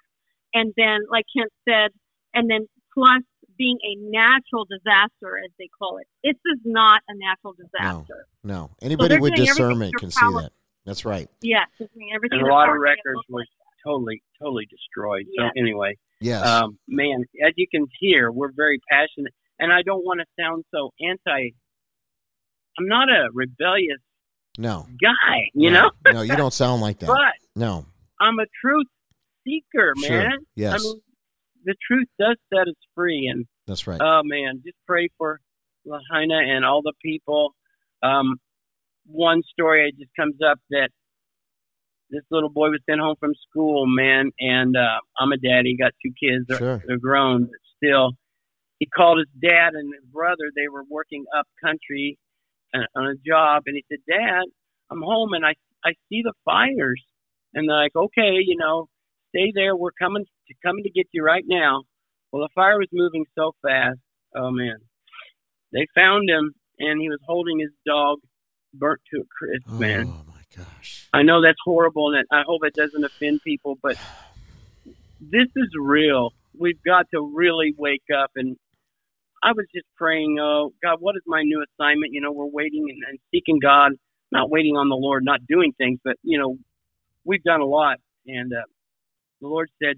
and 0.55 0.73
then 0.77 1.01
like 1.11 1.25
Kent 1.37 1.53
said, 1.69 1.91
and 2.35 2.51
then 2.51 2.67
plus 2.95 3.23
being 3.59 3.79
a 3.85 3.95
natural 4.11 4.65
disaster, 4.65 5.39
as 5.45 5.51
they 5.59 5.69
call 5.79 5.99
it. 5.99 6.07
This 6.25 6.37
is 6.53 6.61
not 6.65 7.03
a 7.09 7.15
natural 7.15 7.55
disaster. 7.55 8.27
No. 8.43 8.71
Anybody 8.81 9.09
they're 9.15 9.21
with 9.21 9.35
discernment 9.35 9.95
can 9.99 10.11
see 10.11 10.21
that. 10.21 10.51
That's 10.85 11.05
right. 11.05 11.29
Yes, 11.43 11.69
it's 11.79 11.93
doing 11.95 12.11
everything. 12.15 12.41
and 12.41 12.49
a 12.49 12.53
lot 12.53 12.69
of 12.69 12.75
to 12.75 12.81
make 12.81 12.99
it 12.99 13.07
records 13.07 13.21
were 13.29 13.45
totally, 13.85 14.23
totally 14.41 14.67
destroyed. 14.67 15.27
Yeah. 15.31 15.49
So 15.49 15.61
anyway, 15.61 15.97
Yes. 16.23 16.47
um, 16.47 16.79
man, 16.89 17.25
as 17.47 17.53
you 17.57 17.67
can 17.73 17.87
hear, 18.01 18.31
we're 18.31 18.53
very 18.55 18.81
passionate, 18.91 19.33
and 19.59 19.73
I 19.73 19.83
don't 19.83 20.05
want 20.05 20.21
to 20.21 20.27
sound 20.43 20.65
so 20.75 20.91
anti. 21.01 21.51
I'm 22.79 22.87
not 22.89 23.09
a 23.11 23.29
rebellious 23.33 23.99
no. 24.59 24.87
guy, 25.01 25.51
you 25.55 25.71
no. 25.71 25.91
know, 26.07 26.13
No, 26.13 26.23
you 26.23 26.37
don't 26.37 26.53
sound 26.55 26.81
like 26.83 26.99
that. 27.01 27.07
but 27.09 27.35
No. 27.55 27.85
I'm 28.21 28.39
a 28.39 28.47
truth 28.65 28.87
seeker, 29.45 29.93
Sure. 29.99 30.11
man. 30.23 30.39
Yes. 30.55 30.75
I 30.75 30.79
mean, 30.83 31.01
the 31.65 31.75
truth 31.87 32.09
does 32.19 32.37
set 32.53 32.69
us 32.69 32.75
free, 32.95 33.27
and 33.33 33.47
That's 33.67 33.87
right. 33.87 34.01
oh 34.01 34.23
man, 34.25 34.63
just 34.65 34.77
pray 34.87 35.09
for 35.19 35.41
Lahaina 35.85 36.39
and 36.39 36.65
all 36.65 36.83
the 36.83 36.93
people. 37.03 37.55
Um, 38.03 38.37
one 39.07 39.43
story 39.53 39.93
just 39.99 40.11
comes 40.19 40.37
up 40.47 40.59
that 40.71 40.91
this 42.13 42.23
little 42.31 42.51
boy 42.51 42.69
was 42.69 42.81
sent 42.89 43.01
home 43.01 43.17
from 43.19 43.33
school, 43.49 43.87
man, 43.87 44.31
and 44.39 44.77
uh, 44.77 45.01
I'm 45.19 45.33
a 45.33 45.39
daddy, 45.39 45.77
got 45.77 45.93
two 46.05 46.13
kids, 46.23 46.45
they're, 46.47 46.59
Sure. 46.59 46.83
they're 46.87 46.99
grown, 46.99 47.45
but 47.47 47.61
still, 47.77 48.13
he 48.79 48.87
called 48.87 49.19
his 49.19 49.29
dad 49.51 49.75
and 49.75 49.93
his 49.95 50.05
brother. 50.13 50.53
They 50.55 50.69
were 50.69 50.85
working 50.91 51.25
up 51.37 51.47
country 51.65 52.19
uh, 52.75 52.81
on 52.95 53.07
a 53.07 53.15
job, 53.27 53.63
and 53.67 53.77
he 53.77 53.85
said, 53.89 54.01
"Dad, 54.09 54.45
I'm 54.91 55.01
home, 55.03 55.33
and 55.33 55.45
I 55.45 55.55
I 55.85 55.93
see 56.09 56.23
the 56.23 56.35
fires." 56.45 57.03
And 57.55 57.69
they're 57.69 57.77
like, 57.77 57.97
"Okay, 57.97 58.39
you 58.45 58.57
know, 58.57 58.89
stay 59.31 59.53
there. 59.55 59.75
We're 59.77 59.93
coming 59.93 60.25
to 60.25 60.55
coming 60.65 60.85
to 60.85 60.91
get 60.91 61.07
you 61.13 61.23
right 61.25 61.45
now." 61.47 61.83
Well, 62.31 62.43
the 62.43 62.49
fire 62.55 62.79
was 62.79 62.89
moving 62.93 63.25
so 63.35 63.53
fast. 63.63 63.99
Oh 64.35 64.51
man, 64.51 64.77
they 65.73 65.87
found 65.95 66.29
him, 66.29 66.53
and 66.79 67.01
he 67.01 67.09
was 67.09 67.21
holding 67.27 67.61
his 67.61 67.71
dog, 67.87 68.19
burnt 68.75 69.01
to 69.15 69.21
a 69.21 69.25
crisp, 69.39 69.69
man. 69.81 70.07
Oh 70.09 70.25
my 70.29 70.43
gosh. 70.57 71.02
I 71.13 71.23
know 71.23 71.43
that's 71.43 71.59
horrible, 71.65 72.15
and 72.15 72.27
I 72.33 72.43
hope 72.47 72.65
it 72.65 72.75
doesn't 72.75 73.05
offend 73.05 73.43
people, 73.43 73.79
but 73.83 73.97
this 75.21 75.49
is 75.57 75.69
real. 75.79 76.31
We've 76.59 76.83
got 76.85 77.07
to 77.15 77.33
really 77.35 77.75
wake 77.77 78.05
up. 78.17 78.31
And 78.35 78.57
I 79.43 79.53
was 79.53 79.67
just 79.75 79.87
praying, 79.97 80.39
oh, 80.41 80.73
God, 80.83 80.97
what 81.01 81.17
is 81.17 81.23
my 81.27 81.43
new 81.43 81.63
assignment? 81.63 82.13
You 82.13 82.21
know, 82.21 82.33
we're 82.33 82.47
waiting 82.47 82.87
and, 82.89 82.99
and 83.09 83.19
seeking 83.31 83.59
God, 83.61 83.93
not 84.31 84.51
waiting 84.51 84.77
on 84.77 84.89
the 84.89 84.97
Lord, 84.97 85.25
not 85.25 85.41
doing 85.47 85.73
things, 85.77 86.01
but, 86.03 86.17
you 86.23 86.39
know, 86.39 86.57
we've 87.25 87.43
done 87.43 87.61
a 87.61 87.67
lot. 87.67 87.99
And 88.27 88.53
uh, 88.53 88.63
the 89.41 89.49
Lord 89.49 89.71
said, 89.83 89.97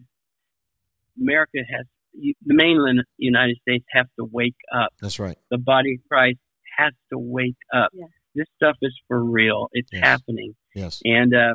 America 1.21 1.59
has, 1.59 1.87
the 2.15 2.35
mainland 2.45 3.03
United 3.19 3.57
States 3.63 3.85
have 3.93 4.07
to 4.19 4.25
wake 4.25 4.57
up 4.75 4.93
That's 5.01 5.19
right. 5.19 5.39
the 5.51 5.59
body 5.59 5.95
of 5.95 6.09
Christ 6.09 6.39
has 6.77 6.93
to 7.13 7.19
wake 7.19 7.57
up. 7.73 7.91
Yeah. 7.93 8.07
This 8.35 8.47
stuff 8.57 8.77
is 8.83 8.93
for 9.07 9.23
real. 9.23 9.69
It's 9.73 9.91
Yes. 9.93 10.03
happening. 10.03 10.55
Yes. 10.75 11.01
And 11.05 11.35
uh, 11.35 11.55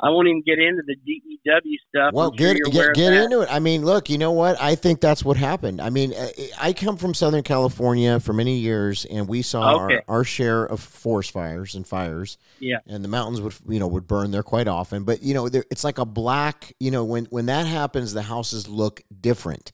I 0.00 0.10
won't 0.10 0.26
even 0.26 0.42
get 0.44 0.58
into 0.58 0.82
the 0.86 0.96
DEW 0.96 1.76
stuff. 1.88 2.12
Well, 2.12 2.30
I'm 2.30 2.36
get 2.36 2.56
you're 2.56 2.70
get, 2.70 2.94
get 2.94 3.12
into 3.12 3.42
it. 3.42 3.48
I 3.50 3.60
mean, 3.60 3.84
look, 3.84 4.10
you 4.10 4.18
know 4.18 4.32
what? 4.32 4.60
I 4.60 4.74
think 4.74 5.00
that's 5.00 5.24
what 5.24 5.36
happened. 5.36 5.80
I 5.80 5.90
mean, 5.90 6.12
uh, 6.12 6.28
I 6.58 6.72
come 6.72 6.96
from 6.96 7.14
Southern 7.14 7.42
California 7.44 8.18
for 8.18 8.32
many 8.32 8.56
years, 8.58 9.04
and 9.04 9.28
we 9.28 9.42
saw 9.42 9.84
Okay. 9.84 10.02
our, 10.08 10.18
our 10.18 10.24
share 10.24 10.64
of 10.64 10.80
forest 10.80 11.30
fires 11.30 11.74
and 11.76 11.86
fires. 11.86 12.38
Yeah. 12.58 12.78
and 12.88 13.04
the 13.04 13.08
mountains 13.08 13.40
would 13.40 13.54
you 13.68 13.78
know 13.78 13.86
would 13.86 14.06
burn 14.08 14.30
there 14.32 14.42
quite 14.42 14.66
often. 14.68 15.04
But 15.04 15.22
you 15.22 15.32
know, 15.34 15.48
there, 15.48 15.64
it's 15.70 15.84
like 15.84 15.98
a 15.98 16.04
black. 16.04 16.72
You 16.80 16.90
know, 16.90 17.04
when 17.04 17.26
when 17.26 17.46
that 17.46 17.66
happens, 17.66 18.12
the 18.14 18.22
houses 18.22 18.68
look 18.68 19.02
different. 19.20 19.72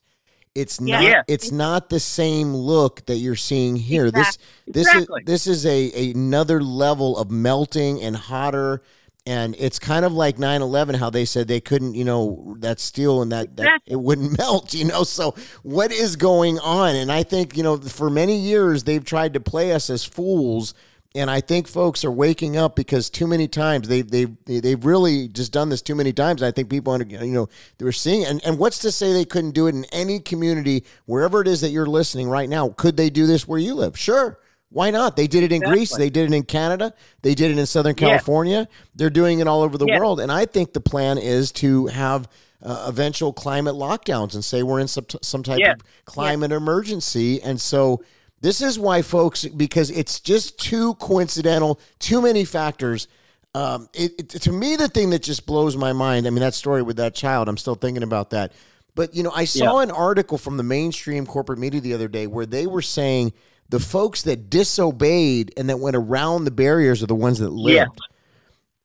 It's 0.54 0.80
Yeah. 0.80 0.96
not. 0.96 1.04
Yeah. 1.04 1.22
It's 1.28 1.52
not 1.52 1.90
the 1.90 2.00
same 2.00 2.54
look 2.54 3.06
that 3.06 3.16
you're 3.18 3.36
seeing 3.36 3.76
here. 3.76 4.06
Exactly. 4.06 4.44
This 4.66 4.86
this 4.86 4.94
Exactly. 4.94 5.20
is 5.22 5.26
this 5.26 5.46
is 5.46 5.66
a 5.66 6.10
another 6.10 6.62
level 6.62 7.16
of 7.16 7.30
melting 7.30 8.00
and 8.00 8.16
hotter. 8.16 8.82
And 9.26 9.54
it's 9.58 9.78
kind 9.78 10.04
of 10.04 10.12
like 10.14 10.38
9/11 10.38 10.94
how 10.96 11.10
they 11.10 11.24
said 11.26 11.46
they 11.46 11.60
couldn't, 11.60 11.94
you 11.94 12.04
know, 12.04 12.56
that 12.60 12.80
steel 12.80 13.20
and 13.22 13.30
that, 13.30 13.54
that 13.58 13.62
Exactly. 13.64 13.92
it 13.92 14.00
wouldn't 14.00 14.38
melt, 14.38 14.72
you 14.74 14.86
know. 14.86 15.04
So 15.04 15.34
what 15.62 15.92
is 15.92 16.16
going 16.16 16.58
on? 16.58 16.96
And 16.96 17.12
I 17.12 17.22
think, 17.22 17.56
you 17.56 17.62
know, 17.62 17.76
for 17.76 18.08
many 18.10 18.36
years 18.36 18.84
they've 18.84 19.04
tried 19.04 19.34
to 19.34 19.40
play 19.40 19.72
us 19.72 19.88
as 19.90 20.04
fools 20.04 20.74
and 21.14 21.28
I 21.30 21.40
think 21.40 21.66
folks 21.66 22.04
are 22.04 22.10
waking 22.10 22.56
up 22.56 22.76
because 22.76 23.10
too 23.10 23.26
many 23.26 23.48
times 23.48 23.88
they 23.88 24.02
they 24.02 24.26
they've 24.46 24.84
really 24.84 25.26
just 25.28 25.52
done 25.52 25.68
this 25.68 25.82
too 25.82 25.94
many 25.96 26.12
times. 26.12 26.42
I 26.42 26.50
think 26.52 26.70
people, 26.70 27.00
you 27.02 27.32
know, 27.32 27.48
they 27.78 27.84
were 27.84 27.92
seeing. 27.92 28.24
And 28.24 28.40
and 28.44 28.58
what's 28.58 28.78
to 28.80 28.92
say 28.92 29.12
they 29.12 29.24
couldn't 29.24 29.50
do 29.52 29.66
it 29.66 29.74
in 29.74 29.84
any 29.86 30.20
community 30.20 30.84
wherever 31.06 31.40
it 31.40 31.48
is 31.48 31.60
that 31.62 31.70
you're 31.70 31.86
listening 31.86 32.28
right 32.28 32.48
now? 32.48 32.68
Could 32.70 32.96
they 32.96 33.10
do 33.10 33.26
this 33.26 33.48
where 33.48 33.58
you 33.58 33.74
live? 33.74 33.98
Sure. 33.98 34.38
Why 34.72 34.92
not? 34.92 35.16
They 35.16 35.26
did 35.26 35.42
it 35.42 35.50
in 35.50 35.62
Greece. 35.62 35.96
They 35.96 36.10
did 36.10 36.30
it 36.30 36.34
in 36.34 36.44
Canada. 36.44 36.94
They 37.22 37.34
did 37.34 37.50
it 37.50 37.58
in 37.58 37.66
Southern 37.66 37.96
Yeah. 37.98 38.06
California. 38.10 38.68
They're 38.94 39.10
doing 39.10 39.40
it 39.40 39.48
all 39.48 39.62
over 39.62 39.76
the 39.76 39.86
Yeah. 39.86 39.98
world. 39.98 40.20
And 40.20 40.30
I 40.30 40.44
think 40.46 40.72
the 40.74 40.80
plan 40.80 41.18
is 41.18 41.50
to 41.52 41.86
have 41.88 42.28
uh, 42.62 42.84
eventual 42.88 43.32
climate 43.32 43.74
lockdowns 43.74 44.34
and 44.34 44.44
say 44.44 44.62
we're 44.62 44.80
in 44.80 44.86
some, 44.86 45.06
some 45.22 45.42
type 45.42 45.58
Yeah. 45.58 45.72
of 45.72 45.78
climate 46.04 46.52
emergency. 46.52 47.40
And 47.42 47.58
so 47.58 48.02
this 48.40 48.62
is 48.62 48.78
why, 48.78 49.02
folks, 49.02 49.44
because 49.44 49.90
it's 49.90 50.20
just 50.20 50.58
too 50.58 50.94
coincidental, 50.94 51.78
too 51.98 52.22
many 52.22 52.44
factors. 52.44 53.06
Um, 53.54 53.88
it, 53.92 54.12
it, 54.18 54.28
to 54.42 54.52
me, 54.52 54.76
the 54.76 54.88
thing 54.88 55.10
that 55.10 55.22
just 55.22 55.44
blows 55.44 55.76
my 55.76 55.92
mind, 55.92 56.26
I 56.26 56.30
mean, 56.30 56.40
that 56.40 56.54
story 56.54 56.82
with 56.82 56.96
that 56.96 57.14
child, 57.14 57.48
I'm 57.48 57.56
still 57.56 57.74
thinking 57.74 58.02
about 58.02 58.30
that. 58.30 58.52
But, 58.94 59.14
you 59.14 59.22
know, 59.22 59.32
I 59.34 59.44
saw 59.44 59.80
an 59.80 59.90
article 59.90 60.38
from 60.38 60.56
the 60.56 60.62
mainstream 60.62 61.26
corporate 61.26 61.58
media 61.58 61.80
the 61.80 61.94
other 61.94 62.08
day 62.08 62.26
where 62.26 62.46
they 62.46 62.66
were 62.66 62.82
saying 62.82 63.32
the 63.68 63.80
folks 63.80 64.22
that 64.22 64.50
disobeyed 64.50 65.52
and 65.56 65.68
that 65.68 65.78
went 65.78 65.96
around 65.96 66.44
the 66.44 66.50
barriers 66.50 67.02
are 67.02 67.06
the 67.06 67.14
ones 67.14 67.38
that 67.38 67.52
Yeah. 67.52 67.84
lived. 67.84 68.00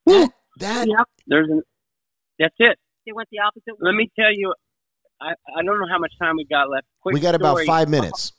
That, 0.06 0.30
that 0.58 0.86
Yep. 0.86 1.06
There's 1.26 1.48
an, 1.50 1.62
that's 2.38 2.54
it. 2.58 2.78
They 3.04 3.12
went 3.12 3.28
the 3.30 3.40
opposite 3.40 3.72
way. 3.72 3.78
Let 3.80 3.94
me 3.94 4.10
tell 4.18 4.32
you, 4.32 4.54
I, 5.20 5.30
I 5.30 5.62
don't 5.64 5.78
know 5.80 5.88
how 5.90 5.98
much 5.98 6.12
time 6.20 6.36
we 6.36 6.44
got 6.44 6.68
left. 6.70 6.86
Quick 7.00 7.14
we 7.14 7.20
got 7.20 7.34
about 7.34 7.58
five 7.66 7.88
minutes. 7.88 8.32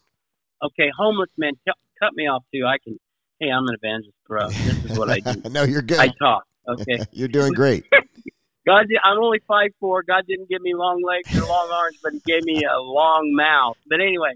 Okay, 0.64 0.90
homeless 0.98 1.30
men, 1.38 1.54
cut, 1.68 1.76
cut 2.02 2.14
me 2.16 2.28
off 2.28 2.44
too. 2.54 2.66
I 2.66 2.78
can. 2.84 2.98
Hey, 3.40 3.50
I'm 3.50 3.68
an 3.68 3.76
evangelist, 3.82 4.18
bro. 4.28 4.50
This 4.50 4.86
is 4.92 4.98
what 4.98 5.10
I 5.10 5.20
do. 5.20 5.42
no, 5.52 5.64
you're 5.64 5.84
good. 5.84 6.00
I 6.00 6.10
talk. 6.20 6.44
Okay. 6.68 7.00
You're 7.12 7.28
doing 7.30 7.54
great. 7.54 7.86
God, 8.68 8.88
did, 8.90 8.98
I'm 9.04 9.18
only 9.20 9.40
five 9.48 9.70
four. 9.80 10.04
God 10.04 10.24
didn't 10.28 10.50
give 10.50 10.62
me 10.62 10.74
long 10.76 11.02
legs 11.02 11.30
or 11.34 11.48
long 11.48 11.70
arms, 11.72 11.98
but 12.04 12.12
He 12.14 12.22
gave 12.26 12.44
me 12.44 12.66
a 12.66 12.78
long 12.80 13.34
mouth. 13.34 13.78
But 13.88 14.02
anyway, 14.02 14.34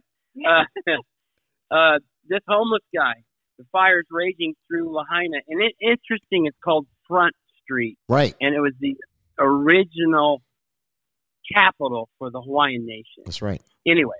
uh, 0.47 0.63
uh, 1.75 1.99
this 2.29 2.39
homeless 2.47 2.83
guy, 2.95 3.15
the 3.57 3.65
fire's 3.71 4.05
raging 4.09 4.53
through 4.67 4.93
Lahaina, 4.95 5.39
and 5.49 5.61
it 5.61 5.73
interesting. 5.81 6.45
It's 6.45 6.57
called 6.63 6.87
Front 7.07 7.35
Street, 7.63 7.97
Right. 8.07 8.33
and 8.39 8.55
it 8.55 8.61
was 8.61 8.73
the 8.79 8.95
original 9.37 10.41
capital 11.53 12.07
for 12.17 12.29
the 12.31 12.41
Hawaiian 12.41 12.85
nation. 12.85 13.23
That's 13.25 13.41
right. 13.41 13.61
Anyway, 13.85 14.15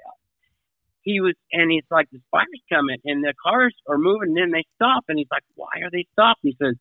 he 1.02 1.22
was, 1.22 1.34
and 1.52 1.72
he's 1.72 1.84
like, 1.90 2.08
"The 2.12 2.22
fire's 2.32 2.64
coming, 2.72 2.98
and 3.06 3.24
the 3.24 3.34
cars 3.44 3.76
are 3.88 3.98
moving, 3.98 4.30
and 4.30 4.38
then 4.38 4.52
they 4.52 4.66
stop." 4.76 5.06
And 5.08 5.18
he's 5.18 5.32
like, 5.32 5.44
"Why 5.56 5.82
are 5.84 5.92
they 5.92 6.06
stopping?" 6.14 6.52
He 6.52 6.58
says, 6.62 6.76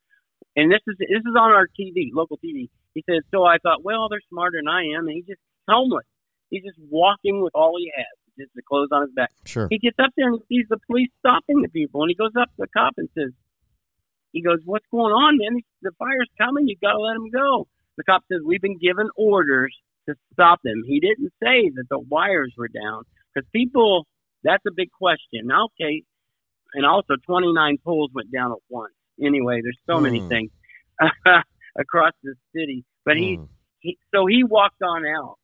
and 0.56 0.70
this 0.70 0.80
is 0.86 0.96
this 0.98 1.22
is 1.24 1.36
on 1.38 1.52
our 1.52 1.66
TV, 1.78 2.10
local 2.12 2.38
TV. 2.38 2.68
He 2.94 3.04
says, 3.08 3.22
"So 3.30 3.44
I 3.44 3.58
thought, 3.58 3.84
well, 3.84 4.08
they're 4.08 4.20
smarter 4.28 4.58
than 4.58 4.68
I 4.68 4.82
am." 4.96 5.06
And 5.06 5.14
he's 5.16 5.26
just 5.26 5.40
homeless. 5.68 6.06
He's 6.50 6.64
just 6.64 6.78
walking 6.90 7.42
with 7.42 7.54
all 7.54 7.76
he 7.78 7.92
has, 7.94 8.06
just 8.36 8.50
the 8.54 8.62
clothes 8.62 8.88
on 8.90 9.02
his 9.02 9.12
back. 9.12 9.30
Sure. 9.44 9.68
He 9.70 9.78
gets 9.78 9.98
up 9.98 10.10
there 10.16 10.28
and 10.28 10.40
he 10.48 10.56
sees 10.56 10.66
the 10.68 10.78
police 10.86 11.10
stopping 11.20 11.62
the 11.62 11.68
people, 11.68 12.02
and 12.02 12.10
he 12.10 12.16
goes 12.16 12.34
up 12.38 12.48
to 12.48 12.56
the 12.58 12.68
cop 12.68 12.94
and 12.96 13.08
says, 13.16 13.30
"He 14.32 14.42
goes, 14.42 14.58
what's 14.64 14.86
going 14.90 15.12
on, 15.12 15.38
man? 15.38 15.60
The 15.82 15.92
fire's 15.98 16.30
coming. 16.36 16.66
You 16.66 16.76
got 16.82 16.92
to 16.92 16.98
let 16.98 17.16
him 17.16 17.30
go." 17.30 17.68
The 17.96 18.04
cop 18.04 18.24
says, 18.30 18.40
"We've 18.44 18.62
been 18.62 18.78
given 18.78 19.08
orders 19.16 19.76
to 20.08 20.16
stop 20.32 20.60
them." 20.62 20.82
He 20.84 20.98
didn't 20.98 21.32
say 21.42 21.70
that 21.76 21.88
the 21.88 22.00
wires 22.00 22.54
were 22.56 22.68
down 22.68 23.04
because 23.34 23.48
people. 23.52 24.06
That's 24.42 24.64
a 24.66 24.70
big 24.74 24.90
question. 24.92 25.50
Okay, 25.52 26.02
and 26.74 26.86
also 26.86 27.14
29 27.26 27.76
poles 27.84 28.10
went 28.14 28.32
down 28.32 28.52
at 28.52 28.58
once. 28.70 28.94
Anyway, 29.22 29.60
there's 29.62 29.78
so 29.86 30.00
many 30.00 30.20
Hmm. 30.20 30.28
things 30.28 30.50
across 31.78 32.12
the 32.22 32.34
city, 32.54 32.84
but 33.04 33.16
he 33.16 33.38
Mm. 33.38 33.48
he 33.80 33.98
so 34.14 34.26
he 34.26 34.44
walked 34.44 34.82
on 34.82 35.04
out. 35.06 35.36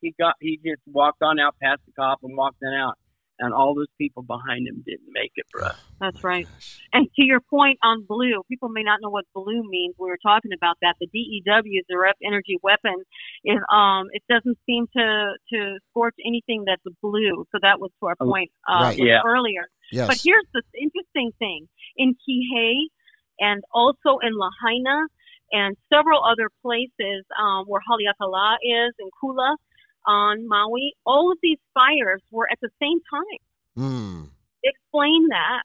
He 0.00 0.14
got 0.18 0.34
he 0.40 0.58
just 0.64 0.82
walked 0.86 1.22
on 1.22 1.40
out 1.40 1.56
past 1.62 1.80
the 1.86 1.92
cop 1.92 2.20
and 2.22 2.36
walked 2.36 2.62
on 2.62 2.74
out, 2.74 2.96
and 3.38 3.54
all 3.54 3.74
those 3.74 3.90
people 3.98 4.22
behind 4.22 4.66
him 4.66 4.82
didn't 4.86 5.08
make 5.12 5.32
it, 5.36 5.46
bro. 5.52 5.68
That's 6.00 6.22
right. 6.24 6.46
And 6.92 7.06
to 7.16 7.24
your 7.24 7.40
point 7.40 7.78
on 7.82 8.04
blue, 8.08 8.42
people 8.48 8.68
may 8.68 8.82
not 8.82 9.00
know 9.02 9.10
what 9.10 9.24
blue 9.34 9.62
means. 9.68 9.94
We 9.98 10.08
were 10.08 10.18
talking 10.22 10.52
about 10.52 10.76
that. 10.82 10.96
The 11.00 11.06
DEW, 11.06 11.82
the 11.88 11.94
Directed 11.94 12.26
Energy 12.26 12.56
Weapon, 12.62 12.96
is 13.44 13.58
um 13.72 14.06
it 14.12 14.22
doesn't 14.28 14.58
seem 14.66 14.86
to 14.96 15.32
to 15.52 15.78
scorch 15.90 16.14
anything 16.26 16.64
that's 16.66 16.82
blue. 17.02 17.44
So 17.52 17.58
that 17.62 17.80
was 17.80 17.90
to 18.00 18.06
our 18.06 18.16
Oh, 18.20 18.26
point 18.26 18.50
uh, 18.68 18.82
right. 18.82 18.98
Yeah. 18.98 19.20
earlier. 19.24 19.68
Yes. 19.92 20.06
But 20.08 20.18
here's 20.22 20.46
the 20.52 20.62
interesting 20.80 21.30
thing: 21.38 21.68
in 21.96 22.14
Kihei 22.14 22.74
and 23.40 23.62
also 23.72 24.18
in 24.22 24.32
Lahaina 24.34 25.06
and 25.52 25.76
several 25.92 26.22
other 26.24 26.50
places 26.62 27.24
um, 27.40 27.64
where 27.66 27.80
Haleakala 27.88 28.56
is 28.62 28.92
in 28.98 29.08
Kula 29.22 29.56
on 30.08 30.48
Maui, 30.48 30.94
all 31.06 31.30
of 31.30 31.38
these 31.42 31.58
fires 31.74 32.22
were 32.32 32.48
at 32.50 32.58
the 32.62 32.70
same 32.82 32.98
time. 33.10 33.38
Mm. 33.78 34.28
Explain 34.64 35.28
that. 35.28 35.62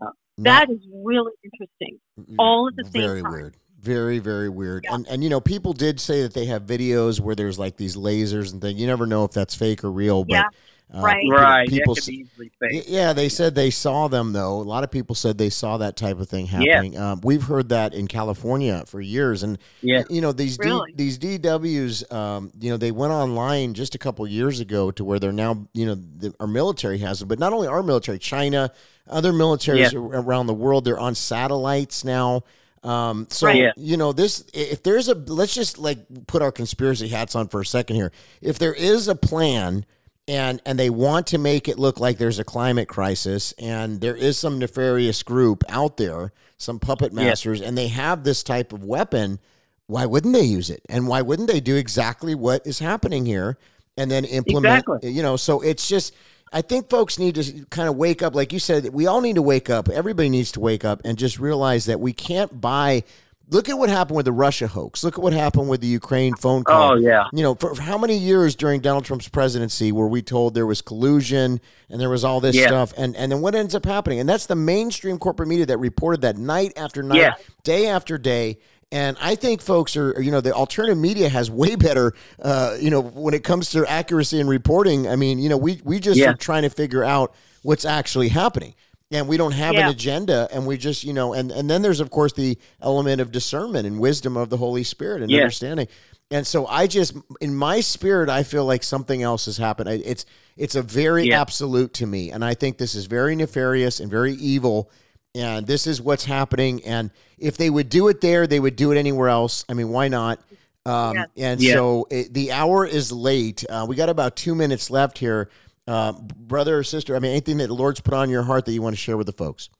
Not- 0.00 0.14
That 0.38 0.70
is 0.70 0.78
really 0.94 1.32
interesting. 1.44 1.98
all 2.38 2.68
at 2.68 2.76
the 2.76 2.84
same 2.84 3.02
very 3.02 3.22
time. 3.22 3.32
weird. 3.32 3.56
Very, 3.80 4.18
very 4.18 4.48
weird. 4.48 4.84
Yeah. 4.84 4.94
And 4.94 5.06
and 5.08 5.24
you 5.24 5.28
know, 5.30 5.40
people 5.40 5.72
did 5.72 6.00
say 6.00 6.22
that 6.22 6.32
they 6.34 6.44
have 6.46 6.62
videos 6.64 7.18
where 7.20 7.34
there's 7.34 7.58
like 7.58 7.76
these 7.76 7.96
lasers 7.96 8.52
and 8.52 8.60
things. 8.62 8.78
You 8.80 8.86
never 8.86 9.06
know 9.06 9.24
if 9.24 9.32
that's 9.32 9.54
fake 9.54 9.82
or 9.84 9.90
real, 9.90 10.24
but 10.24 10.34
Yeah, 10.34 10.48
uh, 10.94 11.00
right. 11.00 11.22
you 11.22 11.30
know, 11.30 11.36
Right, 11.36 11.68
People, 11.68 11.94
that 11.94 12.00
could 12.04 12.10
be 12.10 12.16
easily 12.18 12.50
fake. 12.60 12.70
Y- 12.72 12.82
Yeah, 12.88 13.12
they 13.12 13.28
said 13.28 13.54
they 13.54 13.70
saw 13.70 14.08
them 14.08 14.32
though. 14.32 14.60
A 14.60 14.62
lot 14.62 14.82
of 14.84 14.90
people 14.90 15.14
said 15.14 15.38
they 15.38 15.50
saw 15.50 15.76
that 15.78 15.96
type 15.96 16.18
of 16.18 16.28
thing 16.28 16.46
Yeah. 16.46 16.74
happening. 16.74 16.98
Um, 16.98 17.20
we've 17.22 17.42
heard 17.44 17.68
that 17.70 17.94
in 17.94 18.08
California 18.08 18.82
for 18.86 19.00
years, 19.00 19.42
and 19.42 19.58
Yeah. 19.82 20.02
you 20.10 20.20
know 20.20 20.32
these 20.32 20.58
Really? 20.58 20.90
D, 20.92 20.96
these 21.04 21.18
DWs. 21.18 22.10
Um, 22.12 22.50
you 22.60 22.70
know 22.70 22.76
they 22.76 22.90
went 22.90 23.12
online 23.12 23.74
just 23.74 23.94
a 23.94 23.98
couple 23.98 24.26
years 24.26 24.60
ago 24.60 24.90
to 24.92 25.04
where 25.04 25.18
they're 25.18 25.32
now. 25.32 25.66
You 25.74 25.86
know 25.86 25.94
the, 25.94 26.34
our 26.40 26.46
military 26.46 26.98
has 26.98 27.20
them, 27.20 27.28
but 27.28 27.38
not 27.38 27.52
only 27.52 27.68
our 27.68 27.82
military, 27.82 28.18
China, 28.18 28.72
other 29.08 29.32
militaries 29.32 29.92
Yeah. 29.92 29.98
around 29.98 30.46
the 30.48 30.54
world, 30.54 30.84
they're 30.84 30.98
on 30.98 31.14
satellites 31.14 32.04
now. 32.04 32.42
Um, 32.82 33.26
so 33.30 33.46
Right. 33.46 33.56
Yeah. 33.58 33.72
you 33.76 33.96
know 33.98 34.12
this. 34.12 34.42
If 34.54 34.82
there's 34.82 35.08
a, 35.08 35.14
let's 35.14 35.54
just 35.54 35.78
like 35.78 35.98
put 36.26 36.40
our 36.42 36.50
conspiracy 36.50 37.08
hats 37.08 37.34
on 37.34 37.48
for 37.48 37.60
a 37.60 37.66
second 37.66 37.96
here. 37.96 38.10
If 38.40 38.58
there 38.58 38.72
is 38.72 39.06
a 39.06 39.14
plan, 39.14 39.84
and 40.30 40.62
and 40.64 40.78
they 40.78 40.90
want 40.90 41.26
to 41.28 41.38
make 41.38 41.68
it 41.68 41.76
look 41.78 41.98
like 41.98 42.16
there's 42.16 42.38
a 42.38 42.44
climate 42.44 42.88
crisis, 42.88 43.52
and 43.58 44.00
there 44.00 44.14
is 44.16 44.38
some 44.38 44.60
nefarious 44.60 45.22
group 45.24 45.64
out 45.68 45.96
there, 45.96 46.32
some 46.56 46.78
puppet 46.78 47.12
Yeah. 47.12 47.24
masters, 47.24 47.60
and 47.60 47.76
they 47.76 47.88
have 47.88 48.22
this 48.22 48.44
type 48.44 48.72
of 48.72 48.84
weapon, 48.84 49.40
why 49.88 50.06
wouldn't 50.06 50.32
they 50.32 50.42
use 50.44 50.70
it? 50.70 50.82
And 50.88 51.08
why 51.08 51.20
wouldn't 51.20 51.50
they 51.50 51.58
do 51.60 51.74
exactly 51.74 52.36
what 52.36 52.64
is 52.64 52.78
happening 52.78 53.26
here, 53.26 53.58
and 53.96 54.08
then 54.08 54.24
implement? 54.24 54.84
Exactly. 54.84 55.10
You 55.10 55.22
know, 55.22 55.36
so 55.36 55.60
it's 55.60 55.88
just. 55.88 56.14
I 56.52 56.62
think 56.62 56.90
folks 56.90 57.16
need 57.16 57.36
to 57.36 57.64
kind 57.70 57.88
of 57.88 57.94
wake 57.94 58.22
up, 58.22 58.34
like 58.34 58.52
you 58.52 58.58
said. 58.58 58.88
We 58.92 59.06
all 59.06 59.20
need 59.20 59.36
to 59.36 59.42
wake 59.42 59.70
up. 59.70 59.88
Everybody 59.88 60.28
needs 60.28 60.50
to 60.52 60.60
wake 60.60 60.84
up 60.84 61.00
and 61.04 61.16
just 61.16 61.38
realize 61.38 61.84
that 61.84 62.00
we 62.00 62.12
can't 62.12 62.60
buy. 62.60 63.04
Look 63.52 63.68
at 63.68 63.76
what 63.76 63.88
happened 63.90 64.16
with 64.16 64.26
the 64.26 64.32
Russia 64.32 64.68
hoax. 64.68 65.02
Look 65.02 65.18
at 65.18 65.22
what 65.22 65.32
happened 65.32 65.68
with 65.68 65.80
the 65.80 65.88
Ukraine 65.88 66.34
phone 66.36 66.62
call. 66.62 66.92
Oh 66.92 66.94
yeah. 66.96 67.24
You 67.32 67.42
know, 67.42 67.54
for, 67.56 67.74
for 67.74 67.82
how 67.82 67.98
many 67.98 68.16
years 68.16 68.54
during 68.54 68.80
Donald 68.80 69.04
Trump's 69.04 69.28
presidency 69.28 69.90
were 69.90 70.06
we 70.06 70.22
told 70.22 70.54
there 70.54 70.66
was 70.66 70.80
collusion 70.82 71.60
and 71.88 72.00
there 72.00 72.08
was 72.10 72.24
all 72.24 72.40
this 72.40 72.54
Yeah. 72.54 72.68
stuff? 72.68 72.94
And 72.96 73.16
and 73.16 73.30
then 73.32 73.40
what 73.40 73.54
ends 73.56 73.74
up 73.74 73.84
happening? 73.84 74.20
And 74.20 74.28
that's 74.28 74.46
the 74.46 74.54
mainstream 74.54 75.18
corporate 75.18 75.48
media 75.48 75.66
that 75.66 75.78
reported 75.78 76.20
that 76.20 76.36
night 76.36 76.72
after 76.76 77.02
night, 77.02 77.18
Yeah. 77.18 77.34
day 77.64 77.88
after 77.88 78.18
day. 78.18 78.58
And 78.92 79.16
I 79.20 79.34
think 79.36 79.60
folks 79.62 79.96
are, 79.96 80.20
you 80.20 80.30
know, 80.32 80.40
the 80.40 80.52
alternative 80.52 80.98
media 80.98 81.28
has 81.28 81.48
way 81.50 81.76
better, 81.76 82.12
uh, 82.42 82.76
you 82.80 82.90
know, 82.90 83.00
when 83.00 83.34
it 83.34 83.44
comes 83.44 83.70
to 83.70 83.84
accuracy 83.86 84.40
and 84.40 84.48
reporting. 84.48 85.08
I 85.08 85.16
mean, 85.16 85.38
you 85.40 85.48
know, 85.48 85.56
we 85.56 85.80
we 85.84 85.98
just 85.98 86.18
Yeah. 86.20 86.30
are 86.30 86.34
trying 86.34 86.62
to 86.62 86.70
figure 86.70 87.02
out 87.04 87.32
what's 87.62 87.84
actually 87.84 88.28
happening. 88.28 88.74
And 89.12 89.26
we 89.26 89.36
don't 89.36 89.50
have 89.52 89.74
an 89.74 89.88
agenda, 89.88 90.48
and 90.52 90.64
we 90.68 90.76
just, 90.78 91.02
you 91.02 91.12
know, 91.12 91.32
and 91.32 91.50
and 91.50 91.68
then 91.68 91.82
there's 91.82 91.98
of 91.98 92.10
course 92.10 92.32
the 92.32 92.56
element 92.80 93.20
of 93.20 93.32
discernment 93.32 93.84
and 93.84 93.98
wisdom 93.98 94.36
of 94.36 94.50
the 94.50 94.56
Holy 94.56 94.84
Spirit 94.84 95.22
and 95.22 95.30
Yeah. 95.32 95.38
understanding. 95.40 95.88
And 96.30 96.46
so 96.46 96.64
I 96.68 96.86
just, 96.86 97.16
in 97.40 97.52
my 97.56 97.80
spirit, 97.80 98.28
I 98.28 98.44
feel 98.44 98.64
like 98.64 98.84
something 98.84 99.20
else 99.20 99.46
has 99.46 99.56
happened. 99.56 99.88
I- 99.88 99.94
It's 100.04 100.26
it's 100.56 100.76
a 100.76 100.82
very 100.82 101.26
Yeah. 101.26 101.40
absolute 101.40 101.92
to 101.94 102.06
me, 102.06 102.30
and 102.30 102.44
I 102.44 102.54
think 102.54 102.78
this 102.78 102.94
is 102.94 103.06
very 103.06 103.34
nefarious 103.34 103.98
and 103.98 104.08
very 104.10 104.34
evil. 104.34 104.90
And 105.34 105.66
this 105.66 105.86
is 105.88 106.00
what's 106.00 106.24
happening. 106.24 106.84
And 106.84 107.10
if 107.38 107.56
they 107.56 107.70
would 107.70 107.88
do 107.88 108.06
it 108.08 108.20
there, 108.20 108.46
they 108.46 108.60
would 108.60 108.76
do 108.76 108.92
it 108.92 108.98
anywhere 108.98 109.28
else. 109.28 109.64
I 109.68 109.74
mean, 109.74 109.88
why 109.88 110.06
not? 110.06 110.38
Um. 110.86 111.24
And 111.36 111.60
Yeah. 111.60 111.74
so 111.74 112.06
it, 112.10 112.32
the 112.32 112.52
hour 112.52 112.86
is 112.86 113.10
late. 113.10 113.64
Uh, 113.68 113.86
we 113.88 113.96
got 113.96 114.08
about 114.08 114.36
two 114.36 114.54
minutes 114.54 114.88
left 114.88 115.18
here. 115.18 115.48
Uh, 115.90 116.12
brother 116.12 116.78
or 116.78 116.84
sister, 116.84 117.16
I 117.16 117.18
mean, 117.18 117.32
anything 117.32 117.56
that 117.56 117.66
the 117.66 117.74
Lord's 117.74 117.98
put 117.98 118.14
on 118.14 118.30
your 118.30 118.44
heart 118.44 118.64
that 118.66 118.72
you 118.72 118.80
want 118.80 118.94
to 118.94 119.00
share 119.00 119.16
with 119.16 119.26
the 119.26 119.32
folks? 119.32 119.70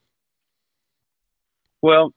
Well, 1.83 2.11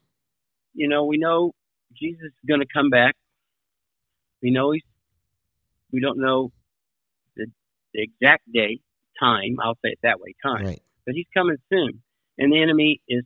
you 0.72 0.88
know, 0.88 1.04
we 1.04 1.16
know 1.16 1.52
Jesus 1.96 2.24
is 2.24 2.48
going 2.48 2.58
to 2.58 2.66
come 2.66 2.90
back. 2.90 3.14
We 4.42 4.50
know 4.50 4.72
he's. 4.72 4.82
We 5.92 6.00
don't 6.00 6.18
know 6.18 6.50
the, 7.36 7.46
the 7.92 8.02
exact 8.02 8.50
day, 8.52 8.80
time. 9.20 9.58
I'll 9.62 9.76
say 9.76 9.90
it 9.90 10.00
that 10.02 10.18
way, 10.18 10.34
time. 10.44 10.66
Right. 10.66 10.82
But 11.06 11.14
he's 11.14 11.28
coming 11.32 11.58
soon, 11.72 12.02
and 12.36 12.52
the 12.52 12.60
enemy 12.60 13.00
is 13.08 13.22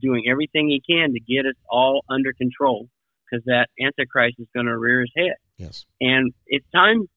doing 0.00 0.26
everything 0.30 0.68
he 0.68 0.80
can 0.80 1.12
to 1.12 1.18
get 1.18 1.44
us 1.44 1.56
all 1.68 2.04
under 2.08 2.32
control 2.32 2.88
because 3.28 3.44
that 3.46 3.66
Antichrist 3.84 4.36
is 4.38 4.46
going 4.54 4.66
to 4.66 4.78
rear 4.78 5.00
his 5.00 5.10
head. 5.16 5.34
Yes. 5.56 5.86
And 6.00 6.32
it's 6.46 6.66
time. 6.72 7.08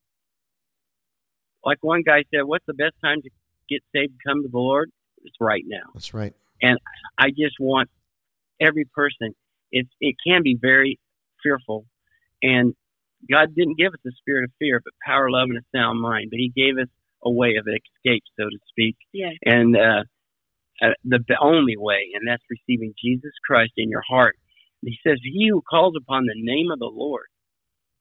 Like 1.65 1.77
one 1.81 2.03
guy 2.03 2.23
said, 2.33 2.43
"What's 2.43 2.65
the 2.65 2.73
best 2.73 2.95
time 3.03 3.21
to 3.21 3.29
get 3.69 3.81
saved? 3.93 4.13
and 4.13 4.19
Come 4.25 4.43
to 4.43 4.49
the 4.49 4.57
Lord. 4.57 4.91
It's 5.23 5.35
right 5.39 5.63
now." 5.65 5.91
That's 5.93 6.13
right. 6.13 6.33
And 6.61 6.79
I 7.17 7.29
just 7.29 7.55
want 7.59 7.89
every 8.59 8.85
person. 8.85 9.33
It 9.71 9.87
it 9.99 10.15
can 10.25 10.43
be 10.43 10.57
very 10.59 10.99
fearful, 11.43 11.85
and 12.43 12.73
God 13.29 13.53
didn't 13.55 13.77
give 13.77 13.93
us 13.93 13.99
a 14.05 14.11
spirit 14.17 14.45
of 14.45 14.51
fear, 14.59 14.81
but 14.83 14.93
power, 15.05 15.29
love, 15.29 15.49
and 15.49 15.57
a 15.57 15.77
sound 15.77 16.01
mind. 16.01 16.29
But 16.31 16.39
He 16.39 16.51
gave 16.55 16.77
us 16.77 16.89
a 17.23 17.31
way 17.31 17.55
of 17.55 17.67
escape, 17.67 18.23
so 18.39 18.45
to 18.49 18.57
speak, 18.69 18.97
Yeah. 19.13 19.29
and 19.45 19.77
uh, 19.77 20.03
uh, 20.81 20.93
the, 21.05 21.19
the 21.27 21.37
only 21.39 21.77
way, 21.77 22.09
and 22.15 22.27
that's 22.27 22.43
receiving 22.49 22.95
Jesus 23.03 23.31
Christ 23.45 23.73
in 23.77 23.89
your 23.89 24.01
heart. 24.09 24.35
He 24.81 24.97
says, 25.05 25.19
"He 25.23 25.47
who 25.49 25.61
calls 25.61 25.95
upon 25.95 26.25
the 26.25 26.33
name 26.35 26.71
of 26.71 26.79
the 26.79 26.91
Lord, 26.91 27.27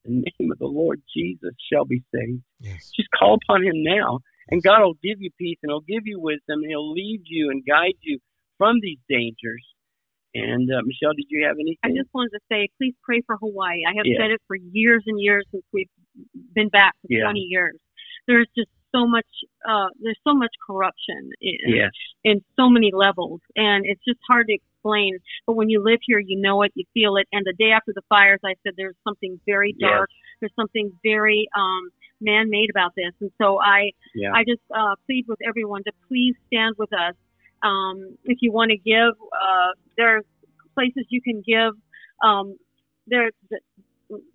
the 0.04 0.10
name 0.38 0.50
of 0.52 0.58
the 0.58 0.66
Lord 0.66 1.02
Jesus, 1.16 1.54
shall 1.72 1.84
be 1.84 2.02
saved." 2.14 2.42
Yes. 2.60 2.90
Just 2.96 3.08
call 3.18 3.38
upon 3.42 3.62
Him 3.64 3.82
now, 3.82 4.20
and 4.50 4.62
God 4.62 4.82
will 4.82 4.94
give 5.02 5.20
you 5.20 5.30
peace, 5.38 5.58
and 5.62 5.70
He'll 5.70 5.80
give 5.80 6.06
you 6.06 6.20
wisdom, 6.20 6.62
and 6.62 6.66
He'll 6.66 6.92
lead 6.92 7.22
you 7.26 7.50
and 7.50 7.64
guide 7.66 7.98
you 8.00 8.18
from 8.58 8.78
these 8.80 8.98
dangers. 9.08 9.64
And 10.34 10.70
uh, 10.70 10.82
Michelle, 10.84 11.14
did 11.14 11.26
you 11.28 11.44
have 11.46 11.56
anything? 11.56 11.78
I 11.82 11.88
just 11.88 12.12
wanted 12.14 12.30
to 12.30 12.40
say, 12.50 12.68
please 12.78 12.94
pray 13.02 13.20
for 13.26 13.36
Hawaii. 13.36 13.82
I 13.84 13.94
have 13.96 14.06
Yeah. 14.06 14.18
said 14.20 14.30
it 14.30 14.40
for 14.46 14.54
years 14.56 15.02
and 15.06 15.20
years 15.20 15.44
since 15.50 15.64
we've 15.72 15.88
been 16.54 16.68
back 16.68 16.94
for 17.02 17.08
Yeah. 17.10 17.24
20 17.24 17.40
years. 17.40 17.76
There's 18.28 18.46
just 18.56 18.70
so 18.94 19.06
much, 19.06 19.26
uh, 19.68 19.88
there's 20.00 20.20
so 20.22 20.34
much 20.34 20.54
corruption 20.64 21.30
in, 21.40 21.56
yes, 21.66 21.90
in 22.22 22.44
so 22.54 22.68
many 22.68 22.92
levels, 22.92 23.40
and 23.56 23.84
it's 23.86 24.02
just 24.04 24.20
hard 24.28 24.46
to 24.48 24.58
explain. 24.80 25.18
But 25.46 25.54
when 25.54 25.68
you 25.68 25.82
live 25.82 26.00
here, 26.06 26.18
you 26.18 26.40
know 26.40 26.62
it, 26.62 26.72
you 26.74 26.84
feel 26.94 27.16
it. 27.16 27.26
And 27.32 27.44
the 27.44 27.52
day 27.52 27.72
after 27.72 27.92
the 27.94 28.02
fires, 28.08 28.40
I 28.44 28.54
said 28.62 28.74
there's 28.76 28.96
something 29.04 29.40
very 29.46 29.74
Yes. 29.78 29.90
dark. 29.90 30.10
There's 30.40 30.54
something 30.56 30.92
very 31.02 31.48
um, 31.56 31.90
man-made 32.20 32.70
about 32.70 32.92
this, 32.96 33.12
and 33.20 33.30
so 33.40 33.60
I 33.60 33.92
yeah, 34.14 34.32
I 34.34 34.44
just 34.44 34.62
uh, 34.74 34.94
plead 35.06 35.26
with 35.28 35.38
everyone 35.46 35.84
to 35.84 35.92
please 36.08 36.34
stand 36.46 36.76
with 36.78 36.92
us. 36.92 37.14
Um, 37.62 38.16
if 38.24 38.38
you 38.40 38.52
want 38.52 38.70
to 38.70 38.78
give, 38.78 39.14
uh, 39.32 39.72
there's 39.96 40.24
places 40.74 41.04
you 41.10 41.20
can 41.20 41.42
give. 41.46 41.74
Um, 42.24 42.56
there's 43.06 43.34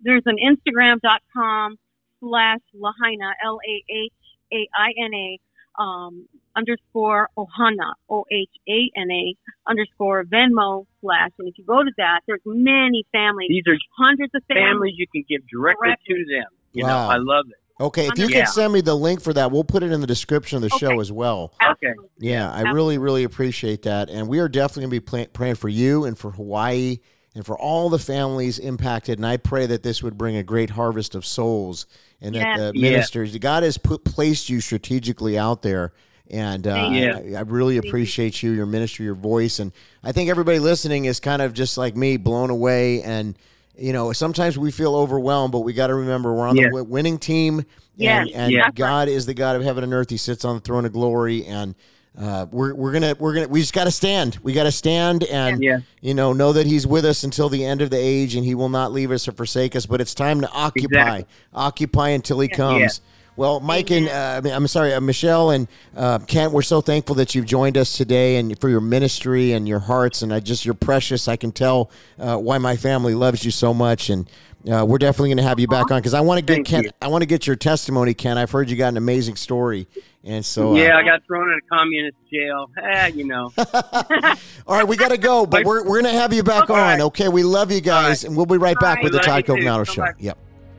there's 0.00 0.22
an 0.26 0.36
Instagram.com 0.38 1.76
slash 2.20 2.60
Lahaina 2.74 3.32
L 3.44 3.58
A 3.68 3.84
H 3.92 4.12
A 4.52 4.68
I 4.78 4.92
N 5.04 5.12
A 5.14 5.38
um, 5.82 6.28
underscore 6.56 7.28
Ohana 7.36 7.92
O 8.10 8.24
H 8.32 8.48
A 8.68 8.90
N 8.96 9.10
A 9.10 9.34
underscore 9.68 10.24
Venmo 10.24 10.86
slash. 11.00 11.30
And 11.38 11.48
if 11.48 11.58
you 11.58 11.64
go 11.64 11.82
to 11.82 11.90
that, 11.98 12.20
there's 12.26 12.40
many 12.46 13.04
families, 13.12 13.48
these 13.48 13.64
are 13.66 13.76
hundreds 13.98 14.34
of 14.34 14.42
families. 14.48 14.66
families 14.70 14.94
you 14.96 15.06
can 15.12 15.24
give 15.28 15.42
directly 15.48 15.88
Directly. 15.88 16.14
to 16.14 16.24
them. 16.36 16.48
You 16.72 16.84
Wow. 16.84 16.88
know, 17.08 17.14
I 17.14 17.16
love 17.18 17.44
it. 17.48 17.56
Okay. 17.82 18.06
If 18.08 18.18
you 18.18 18.28
Yeah. 18.28 18.38
can 18.44 18.46
send 18.46 18.72
me 18.72 18.80
the 18.80 18.94
link 18.94 19.20
for 19.20 19.34
that, 19.34 19.50
we'll 19.52 19.64
put 19.64 19.82
it 19.82 19.92
in 19.92 20.00
the 20.00 20.06
description 20.06 20.56
of 20.56 20.62
the 20.62 20.70
show 20.70 20.98
as 20.98 21.12
well. 21.12 21.52
Okay. 21.62 21.92
Yeah, 22.18 22.50
I 22.50 22.62
really, 22.72 22.96
really 22.96 23.22
appreciate 23.24 23.82
that. 23.82 24.08
And 24.08 24.28
we 24.28 24.38
are 24.38 24.48
definitely 24.48 24.82
going 24.82 24.90
to 24.90 24.96
be 24.96 25.00
pla- 25.00 25.32
praying 25.32 25.56
for 25.56 25.68
you 25.68 26.04
and 26.04 26.16
for 26.18 26.30
Hawaii 26.30 26.98
and 27.34 27.44
for 27.44 27.58
all 27.58 27.90
the 27.90 27.98
families 27.98 28.58
impacted. 28.58 29.18
And 29.18 29.26
I 29.26 29.36
pray 29.36 29.66
that 29.66 29.82
this 29.82 30.02
would 30.02 30.16
bring 30.16 30.36
a 30.36 30.42
great 30.42 30.70
harvest 30.70 31.14
of 31.14 31.26
souls 31.26 31.86
and 32.22 32.34
that 32.34 32.46
Yes. 32.46 32.58
the 32.58 32.72
Yeah. 32.78 32.90
ministers, 32.90 33.36
God 33.36 33.62
has 33.62 33.76
put 33.76 34.04
placed 34.06 34.48
you 34.48 34.60
strategically 34.60 35.38
out 35.38 35.60
there. 35.60 35.92
And 36.30 36.66
uh, 36.66 36.88
you. 36.92 37.12
I, 37.36 37.38
I 37.38 37.40
really 37.42 37.76
appreciate 37.76 38.42
you, 38.42 38.50
your 38.50 38.66
ministry, 38.66 39.04
your 39.04 39.14
voice. 39.14 39.58
And 39.60 39.72
I 40.02 40.12
think 40.12 40.28
everybody 40.28 40.58
listening 40.58 41.04
is 41.04 41.20
kind 41.20 41.40
of 41.40 41.52
just 41.54 41.78
like 41.78 41.96
me, 41.96 42.16
blown 42.16 42.50
away. 42.50 43.02
And, 43.02 43.36
you 43.78 43.92
know, 43.92 44.12
sometimes 44.12 44.58
we 44.58 44.72
feel 44.72 44.96
overwhelmed, 44.96 45.52
but 45.52 45.60
we 45.60 45.72
got 45.72 45.86
to 45.88 45.94
remember 45.94 46.32
we're 46.34 46.48
on 46.48 46.56
Yeah. 46.56 46.68
the 46.72 46.82
winning 46.82 47.18
team. 47.18 47.64
Yes. 47.96 48.26
And, 48.28 48.36
and 48.36 48.52
Yeah. 48.52 48.70
God 48.74 49.08
is 49.08 49.26
the 49.26 49.34
God 49.34 49.54
of 49.56 49.62
heaven 49.62 49.84
and 49.84 49.94
earth. 49.94 50.10
He 50.10 50.16
sits 50.16 50.44
on 50.44 50.56
the 50.56 50.60
throne 50.60 50.84
of 50.84 50.92
glory. 50.92 51.44
And 51.46 51.74
uh, 52.18 52.46
we're, 52.50 52.74
we're 52.74 52.92
gonna 52.92 53.14
we're 53.18 53.34
gonna 53.34 53.48
we 53.48 53.60
just 53.60 53.74
got 53.74 53.84
to 53.84 53.90
stand. 53.90 54.38
We 54.42 54.54
got 54.54 54.62
to 54.64 54.72
stand 54.72 55.22
and 55.24 55.62
Yeah. 55.62 55.80
you 56.00 56.14
know 56.14 56.32
know 56.32 56.50
that 56.54 56.66
He's 56.66 56.86
with 56.86 57.04
us 57.04 57.24
until 57.24 57.50
the 57.50 57.62
end 57.62 57.82
of 57.82 57.90
the 57.90 57.98
age, 57.98 58.34
and 58.36 58.42
He 58.44 58.54
will 58.54 58.70
not 58.70 58.90
leave 58.90 59.10
us 59.10 59.28
or 59.28 59.32
forsake 59.32 59.76
us. 59.76 59.84
But 59.84 60.00
it's 60.00 60.14
time 60.14 60.40
to 60.40 60.50
occupy, 60.50 60.86
Exactly. 61.18 61.26
occupy 61.52 62.08
until 62.08 62.40
He 62.40 62.48
comes. 62.48 63.02
Well, 63.36 63.60
Mike 63.60 63.90
and 63.90 64.08
uh, 64.08 64.36
I 64.38 64.40
mean, 64.40 64.54
I'm 64.54 64.66
sorry, 64.66 64.94
uh, 64.94 65.00
Michelle 65.00 65.50
and 65.50 65.68
uh, 65.94 66.18
Kent, 66.20 66.52
we're 66.52 66.62
so 66.62 66.80
thankful 66.80 67.16
that 67.16 67.34
you've 67.34 67.44
joined 67.44 67.76
us 67.76 67.94
today 67.94 68.36
and 68.36 68.58
for 68.58 68.70
your 68.70 68.80
ministry 68.80 69.52
and 69.52 69.68
your 69.68 69.78
hearts 69.78 70.22
and 70.22 70.32
I 70.32 70.40
just 70.40 70.64
you're 70.64 70.74
precious. 70.74 71.28
I 71.28 71.36
can 71.36 71.52
tell 71.52 71.90
uh, 72.18 72.38
why 72.38 72.56
my 72.56 72.76
family 72.76 73.14
loves 73.14 73.44
you 73.44 73.50
so 73.50 73.74
much, 73.74 74.08
and 74.08 74.28
uh, 74.70 74.84
we're 74.88 74.96
definitely 74.98 75.28
going 75.28 75.36
to 75.36 75.42
have 75.42 75.60
you 75.60 75.68
back 75.68 75.90
on 75.90 75.98
because 75.98 76.14
I 76.14 76.22
want 76.22 76.38
to 76.38 76.44
get 76.44 76.64
Kent. 76.64 76.88
I 77.02 77.08
want 77.08 77.22
to 77.22 77.26
get 77.26 77.46
your 77.46 77.56
testimony, 77.56 78.14
Kent. 78.14 78.38
I've 78.38 78.50
heard 78.50 78.70
you 78.70 78.76
got 78.76 78.88
an 78.88 78.96
amazing 78.96 79.36
story, 79.36 79.86
and 80.24 80.44
so 80.44 80.72
uh, 80.72 80.78
yeah, 80.78 80.96
I 80.96 81.04
got 81.04 81.24
thrown 81.26 81.52
in 81.52 81.58
a 81.58 81.68
communist 81.68 82.16
jail. 82.32 82.70
Eh, 82.82 83.08
you 83.08 83.26
know. 83.26 83.52
All 84.66 84.76
right, 84.76 84.88
we 84.88 84.96
got 84.96 85.10
to 85.10 85.18
go, 85.18 85.44
but 85.44 85.64
we're, 85.64 85.82
we're 85.84 86.00
going 86.00 86.12
to 86.12 86.18
have 86.18 86.32
you 86.32 86.42
back 86.42 86.70
All 86.70 86.76
on. 86.76 86.82
right. 86.82 87.00
Okay, 87.00 87.28
we 87.28 87.42
love 87.42 87.70
you 87.70 87.82
guys, 87.82 88.24
and 88.24 88.34
we'll 88.34 88.46
be 88.46 88.56
right 88.56 88.78
back 88.80 88.98
All 88.98 89.04
with 89.04 89.12
the 89.12 89.18
right. 89.18 89.44
Todd. 89.44 89.58
Coconato 89.58 89.86
Show. 89.86 90.02
back. 90.02 90.16
Yep. 90.18 90.38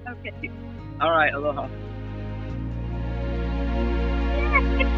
Okay. 0.09 0.51
All 0.99 1.11
right, 1.11 1.33
aloha. 1.33 1.69
Thank 4.57 4.81
you. 4.91 4.96